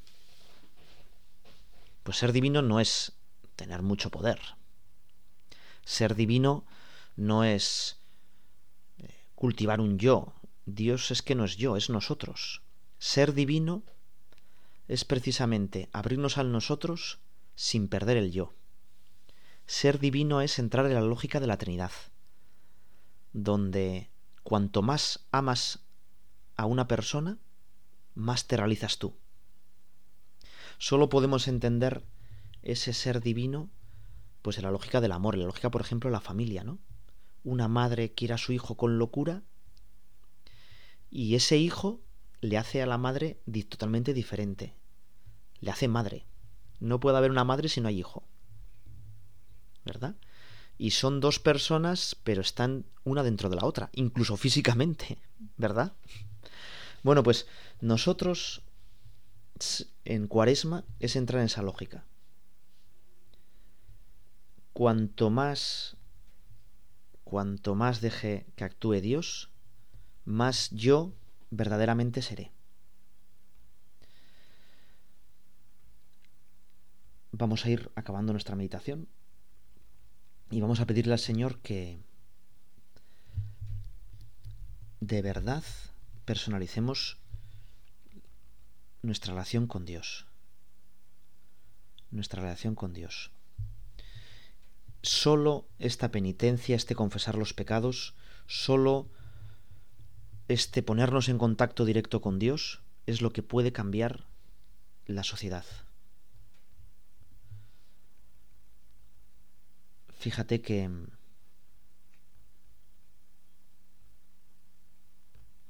Pues 2.03 2.17
ser 2.17 2.33
divino 2.33 2.61
no 2.61 2.79
es 2.79 3.13
tener 3.55 3.81
mucho 3.81 4.09
poder. 4.09 4.39
Ser 5.85 6.15
divino 6.15 6.65
no 7.15 7.43
es 7.43 8.02
cultivar 9.43 9.81
un 9.81 9.99
yo. 9.99 10.35
Dios 10.65 11.11
es 11.11 11.21
que 11.21 11.35
no 11.35 11.43
es 11.43 11.57
yo, 11.57 11.75
es 11.75 11.89
nosotros. 11.89 12.61
Ser 12.97 13.33
divino 13.33 13.83
es 14.87 15.03
precisamente 15.03 15.89
abrirnos 15.91 16.37
al 16.37 16.53
nosotros 16.53 17.19
sin 17.53 17.89
perder 17.89 18.15
el 18.15 18.31
yo. 18.31 18.53
Ser 19.65 19.99
divino 19.99 20.39
es 20.39 20.59
entrar 20.59 20.85
en 20.85 20.93
la 20.93 21.01
lógica 21.01 21.41
de 21.41 21.47
la 21.47 21.57
Trinidad, 21.57 21.91
donde 23.33 24.09
cuanto 24.43 24.81
más 24.81 25.25
amas 25.31 25.81
a 26.55 26.65
una 26.65 26.87
persona, 26.87 27.37
más 28.15 28.47
te 28.47 28.55
realizas 28.55 28.97
tú. 28.97 29.13
Solo 30.77 31.09
podemos 31.09 31.49
entender 31.49 32.05
ese 32.61 32.93
ser 32.93 33.19
divino 33.19 33.69
pues 34.41 34.57
en 34.57 34.63
la 34.63 34.71
lógica 34.71 35.01
del 35.01 35.11
amor, 35.11 35.33
en 35.33 35.41
la 35.41 35.47
lógica, 35.47 35.69
por 35.69 35.81
ejemplo, 35.81 36.09
de 36.09 36.13
la 36.13 36.21
familia, 36.21 36.63
¿no? 36.63 36.79
Una 37.43 37.67
madre 37.67 38.13
quiere 38.13 38.33
a 38.33 38.37
su 38.37 38.53
hijo 38.53 38.75
con 38.75 38.97
locura 38.97 39.43
y 41.09 41.35
ese 41.35 41.57
hijo 41.57 42.01
le 42.41 42.57
hace 42.57 42.81
a 42.81 42.85
la 42.85 42.97
madre 42.97 43.39
totalmente 43.69 44.13
diferente. 44.13 44.73
Le 45.59 45.71
hace 45.71 45.87
madre. 45.87 46.25
No 46.79 46.99
puede 46.99 47.17
haber 47.17 47.31
una 47.31 47.43
madre 47.43 47.69
si 47.69 47.81
no 47.81 47.87
hay 47.87 47.99
hijo. 47.99 48.23
¿verdad? 49.85 50.15
Y 50.77 50.91
son 50.91 51.19
dos 51.19 51.39
personas, 51.39 52.15
pero 52.23 52.41
están 52.41 52.85
una 53.03 53.23
dentro 53.23 53.49
de 53.49 53.55
la 53.55 53.65
otra, 53.65 53.89
incluso 53.93 54.37
físicamente, 54.37 55.17
¿verdad? 55.57 55.93
Bueno, 57.03 57.23
pues 57.23 57.47
nosotros 57.81 58.61
en 60.05 60.27
cuaresma 60.27 60.83
es 60.99 61.15
entrar 61.15 61.41
en 61.41 61.45
esa 61.45 61.61
lógica. 61.61 62.05
Cuanto 64.73 65.29
más 65.29 65.97
cuanto 67.23 67.75
más 67.75 68.01
deje 68.01 68.45
que 68.55 68.63
actúe 68.63 69.01
Dios, 69.01 69.49
más 70.25 70.69
yo 70.71 71.13
verdaderamente 71.49 72.21
seré. 72.21 72.51
Vamos 77.31 77.65
a 77.65 77.69
ir 77.69 77.91
acabando 77.95 78.31
nuestra 78.31 78.55
meditación. 78.55 79.07
Y 80.51 80.61
vamos 80.61 80.79
a 80.79 80.85
pedirle 80.85 81.13
al 81.13 81.19
Señor 81.19 81.59
que 81.61 81.99
de 84.99 85.21
verdad 85.21 85.63
personalicemos 86.25 87.17
nuestra 89.01 89.33
relación 89.33 89.67
con 89.67 89.85
Dios. 89.85 90.27
Nuestra 92.11 92.41
relación 92.41 92.75
con 92.75 92.93
Dios. 92.93 93.31
Solo 95.03 95.67
esta 95.79 96.11
penitencia, 96.11 96.77
este 96.77 96.95
confesar 96.95 97.37
los 97.37 97.53
pecados, 97.53 98.15
solo 98.47 99.09
este 100.47 100.81
ponernos 100.81 101.27
en 101.27 101.37
contacto 101.37 101.83
directo 101.83 102.21
con 102.21 102.39
Dios 102.39 102.81
es 103.05 103.21
lo 103.21 103.33
que 103.33 103.43
puede 103.43 103.73
cambiar 103.73 104.25
la 105.05 105.25
sociedad. 105.25 105.65
Fíjate 110.13 110.61
que 110.61 110.83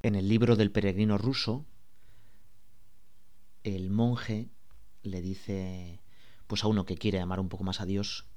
en 0.03 0.15
el 0.15 0.27
libro 0.27 0.55
del 0.55 0.69
peregrino 0.69 1.17
ruso, 1.17 1.65
el 3.63 3.89
monje 3.89 4.51
le 5.01 5.21
dice, 5.21 6.01
pues 6.45 6.63
a 6.63 6.67
uno 6.67 6.85
que 6.85 6.97
quiere 6.97 7.19
amar 7.19 7.39
un 7.39 7.49
poco 7.49 7.63
más 7.63 7.81
a 7.81 7.87
Dios, 7.87 8.27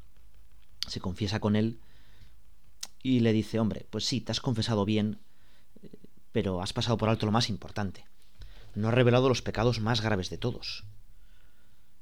se 0.87 1.01
confiesa 1.01 1.40
con 1.40 1.57
él 1.57 1.81
y 3.03 3.20
le 3.20 3.33
dice, 3.33 3.61
hombre, 3.61 3.87
pues 3.90 4.05
sí, 4.05 4.20
te 4.20 4.33
has 4.33 4.40
confesado 4.40 4.85
bien, 4.85 5.18
pero 6.33 6.61
has 6.61 6.72
pasado 6.72 6.96
por 6.96 7.09
alto 7.09 7.27
lo 7.27 7.33
más 7.33 7.49
importante. 7.49 8.05
No 8.75 8.88
has 8.88 8.94
revelado 8.94 9.29
los 9.29 9.42
pecados 9.42 9.81
más 9.81 10.01
graves 10.01 10.29
de 10.29 10.38
todos. 10.38 10.85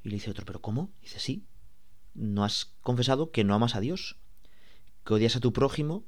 Y 0.03 0.09
le 0.09 0.17
dice 0.17 0.31
otro, 0.31 0.45
¿pero 0.45 0.61
cómo? 0.61 0.91
dice, 1.03 1.21
sí, 1.21 1.45
no 2.15 2.45
has 2.45 2.73
confesado 2.81 3.31
que 3.31 3.45
no 3.45 3.55
amas 3.55 3.75
a 3.75 3.81
Dios, 3.81 4.17
que 5.05 5.15
odias 5.15 5.37
a 5.37 5.41
tu 5.41 5.53
prójimo, 5.53 6.05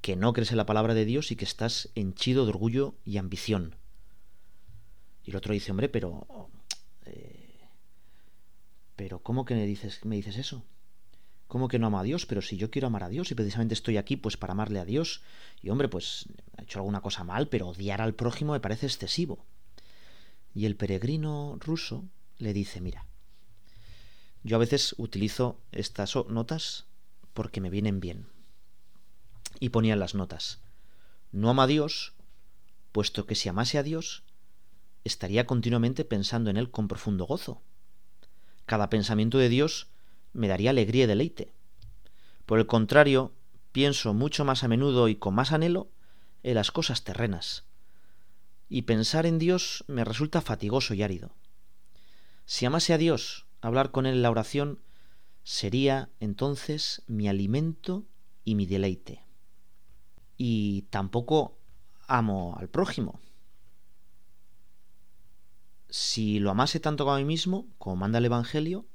que 0.00 0.16
no 0.16 0.32
crees 0.32 0.50
en 0.50 0.58
la 0.58 0.66
palabra 0.66 0.94
de 0.94 1.04
Dios 1.04 1.30
y 1.30 1.36
que 1.36 1.44
estás 1.44 1.90
henchido 1.94 2.44
de 2.44 2.50
orgullo 2.50 2.94
y 3.04 3.18
ambición. 3.18 3.76
Y 5.24 5.30
el 5.30 5.36
otro 5.36 5.54
dice, 5.54 5.70
hombre, 5.70 5.88
pero... 5.88 6.26
Eh, 7.06 7.68
pero 8.96 9.20
¿cómo 9.20 9.44
que 9.44 9.54
me 9.54 9.66
dices, 9.66 10.04
me 10.04 10.16
dices 10.16 10.36
eso? 10.36 10.64
¿Cómo 11.46 11.68
que 11.68 11.78
no 11.78 11.86
amo 11.86 11.98
a 11.98 12.02
Dios? 12.02 12.26
Pero 12.26 12.42
si 12.42 12.56
yo 12.56 12.70
quiero 12.70 12.88
amar 12.88 13.04
a 13.04 13.08
Dios 13.08 13.30
y 13.30 13.34
precisamente 13.34 13.74
estoy 13.74 13.96
aquí 13.96 14.16
pues 14.16 14.36
para 14.36 14.52
amarle 14.52 14.80
a 14.80 14.84
Dios. 14.84 15.22
Y 15.62 15.70
hombre, 15.70 15.88
pues 15.88 16.26
ha 16.56 16.62
hecho 16.62 16.78
alguna 16.78 17.00
cosa 17.00 17.24
mal, 17.24 17.48
pero 17.48 17.68
odiar 17.68 18.00
al 18.00 18.14
prójimo 18.14 18.52
me 18.52 18.60
parece 18.60 18.86
excesivo. 18.86 19.44
Y 20.54 20.66
el 20.66 20.76
peregrino 20.76 21.56
ruso 21.60 22.04
le 22.38 22.52
dice, 22.52 22.80
mira, 22.80 23.06
yo 24.42 24.56
a 24.56 24.60
veces 24.60 24.94
utilizo 24.98 25.58
estas 25.72 26.14
notas 26.28 26.84
porque 27.32 27.60
me 27.60 27.70
vienen 27.70 28.00
bien. 28.00 28.26
Y 29.60 29.70
ponía 29.70 29.96
las 29.96 30.14
notas. 30.14 30.60
No 31.32 31.50
ama 31.50 31.64
a 31.64 31.66
Dios, 31.66 32.12
puesto 32.92 33.26
que 33.26 33.34
si 33.34 33.48
amase 33.48 33.78
a 33.78 33.82
Dios, 33.82 34.22
estaría 35.02 35.46
continuamente 35.46 36.04
pensando 36.04 36.50
en 36.50 36.56
Él 36.56 36.70
con 36.70 36.88
profundo 36.88 37.24
gozo. 37.24 37.62
Cada 38.66 38.90
pensamiento 38.90 39.38
de 39.38 39.48
Dios 39.48 39.88
me 40.34 40.48
daría 40.48 40.70
alegría 40.70 41.04
y 41.04 41.06
deleite. 41.06 41.52
Por 42.44 42.58
el 42.58 42.66
contrario, 42.66 43.32
pienso 43.72 44.12
mucho 44.12 44.44
más 44.44 44.62
a 44.62 44.68
menudo 44.68 45.08
y 45.08 45.16
con 45.16 45.34
más 45.34 45.52
anhelo 45.52 45.88
en 46.42 46.56
las 46.56 46.70
cosas 46.70 47.04
terrenas. 47.04 47.64
Y 48.68 48.82
pensar 48.82 49.24
en 49.24 49.38
Dios 49.38 49.84
me 49.88 50.04
resulta 50.04 50.42
fatigoso 50.42 50.92
y 50.94 51.02
árido. 51.02 51.32
Si 52.44 52.66
amase 52.66 52.92
a 52.92 52.98
Dios, 52.98 53.46
hablar 53.62 53.90
con 53.90 54.04
él 54.04 54.16
en 54.16 54.22
la 54.22 54.30
oración 54.30 54.80
sería 55.42 56.10
entonces 56.20 57.02
mi 57.06 57.28
alimento 57.28 58.04
y 58.44 58.54
mi 58.54 58.66
deleite. 58.66 59.24
Y 60.36 60.82
tampoco 60.90 61.58
amo 62.06 62.56
al 62.58 62.68
prójimo. 62.68 63.20
Si 65.88 66.40
lo 66.40 66.50
amase 66.50 66.80
tanto 66.80 67.04
como 67.04 67.16
a 67.16 67.18
mí 67.18 67.24
mismo, 67.24 67.68
como 67.78 67.96
manda 67.96 68.18
el 68.18 68.24
Evangelio, 68.24 68.86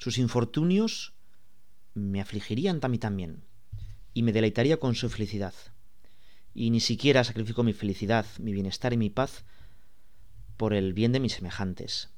sus 0.00 0.16
infortunios 0.16 1.12
me 1.92 2.22
afligirían 2.22 2.80
a 2.82 2.88
mí 2.88 2.98
también, 2.98 3.44
y 4.14 4.22
me 4.22 4.32
deleitaría 4.32 4.78
con 4.78 4.94
su 4.94 5.10
felicidad. 5.10 5.54
Y 6.54 6.70
ni 6.70 6.80
siquiera 6.80 7.22
sacrifico 7.22 7.62
mi 7.62 7.74
felicidad, 7.74 8.24
mi 8.38 8.54
bienestar 8.54 8.94
y 8.94 8.96
mi 8.96 9.10
paz 9.10 9.44
por 10.56 10.72
el 10.72 10.94
bien 10.94 11.12
de 11.12 11.20
mis 11.20 11.34
semejantes. 11.34 12.08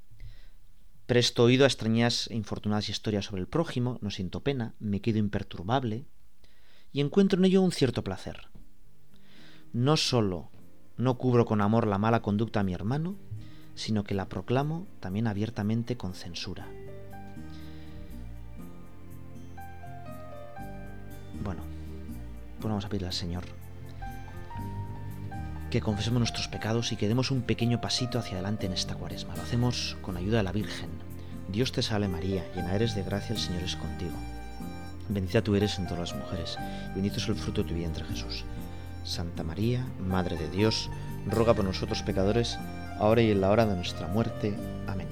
Presto 1.07 1.43
oído 1.43 1.65
a 1.65 1.67
extrañas 1.67 2.29
e 2.31 2.37
infortunadas 2.37 2.89
historias 2.89 3.25
sobre 3.25 3.43
el 3.43 3.49
prójimo, 3.49 3.99
no 4.01 4.11
siento 4.11 4.45
pena, 4.45 4.77
me 4.79 5.01
quedo 5.01 5.19
imperturbable 5.19 6.07
y 6.93 7.01
encuentro 7.01 7.41
en 7.41 7.47
ello 7.47 7.63
un 7.63 7.73
cierto 7.73 8.05
placer. 8.05 8.49
No 9.73 9.97
sólo 9.97 10.53
no 10.97 11.19
cubro 11.19 11.47
con 11.47 11.61
amor 11.61 11.89
la 11.89 11.99
mala 11.99 12.23
conducta 12.23 12.61
a 12.61 12.65
mi 12.65 12.75
hermano, 12.75 13.17
sino 13.75 14.05
que 14.05 14.15
la 14.15 14.29
proclamo 14.29 14.87
también 15.01 15.27
abiertamente 15.27 15.97
con 15.97 16.15
censura. 16.15 16.69
Pues 22.63 22.71
vamos 22.71 22.85
a 22.85 22.89
pedirle 22.89 23.09
al 23.09 23.13
Señor 23.13 23.45
que 25.71 25.81
confesemos 25.81 26.21
nuestros 26.21 26.49
pecados 26.49 26.93
y 26.93 26.97
que 26.97 27.09
demos 27.09 27.31
un 27.31 27.43
pequeño 27.43 27.81
pasito 27.81 28.19
hacia 28.19 28.35
adelante 28.35 28.67
en 28.67 28.75
esta 28.75 28.95
cuaresma. 28.95 29.35
Lo 29.35 29.43
hacemos 29.43 29.97
con 30.03 30.19
ayuda 30.19 30.37
de 30.37 30.43
la 30.43 30.53
Virgen. 30.53 30.91
Dios 31.49 31.73
te 31.73 31.81
salve 31.81 32.09
María, 32.09 32.45
llena 32.55 32.75
eres 32.75 32.95
de 32.95 33.03
gracia, 33.03 33.35
el 33.35 33.41
Señor 33.41 33.63
es 33.63 33.75
contigo. 33.75 34.13
Bendita 35.09 35.43
tú 35.43 35.57
eres 35.57 35.79
entre 35.79 35.99
las 35.99 36.15
mujeres, 36.15 36.59
y 36.91 36.95
bendito 36.95 37.17
es 37.17 37.29
el 37.29 37.37
fruto 37.37 37.63
de 37.63 37.71
tu 37.71 37.75
vientre 37.75 38.05
Jesús. 38.05 38.45
Santa 39.03 39.45
María, 39.45 39.87
Madre 39.99 40.37
de 40.37 40.51
Dios, 40.51 40.91
ruega 41.27 41.55
por 41.55 41.65
nosotros 41.65 42.03
pecadores, 42.03 42.59
ahora 42.99 43.23
y 43.23 43.31
en 43.31 43.41
la 43.41 43.51
hora 43.51 43.65
de 43.65 43.75
nuestra 43.75 44.09
muerte. 44.09 44.55
Amén. 44.87 45.09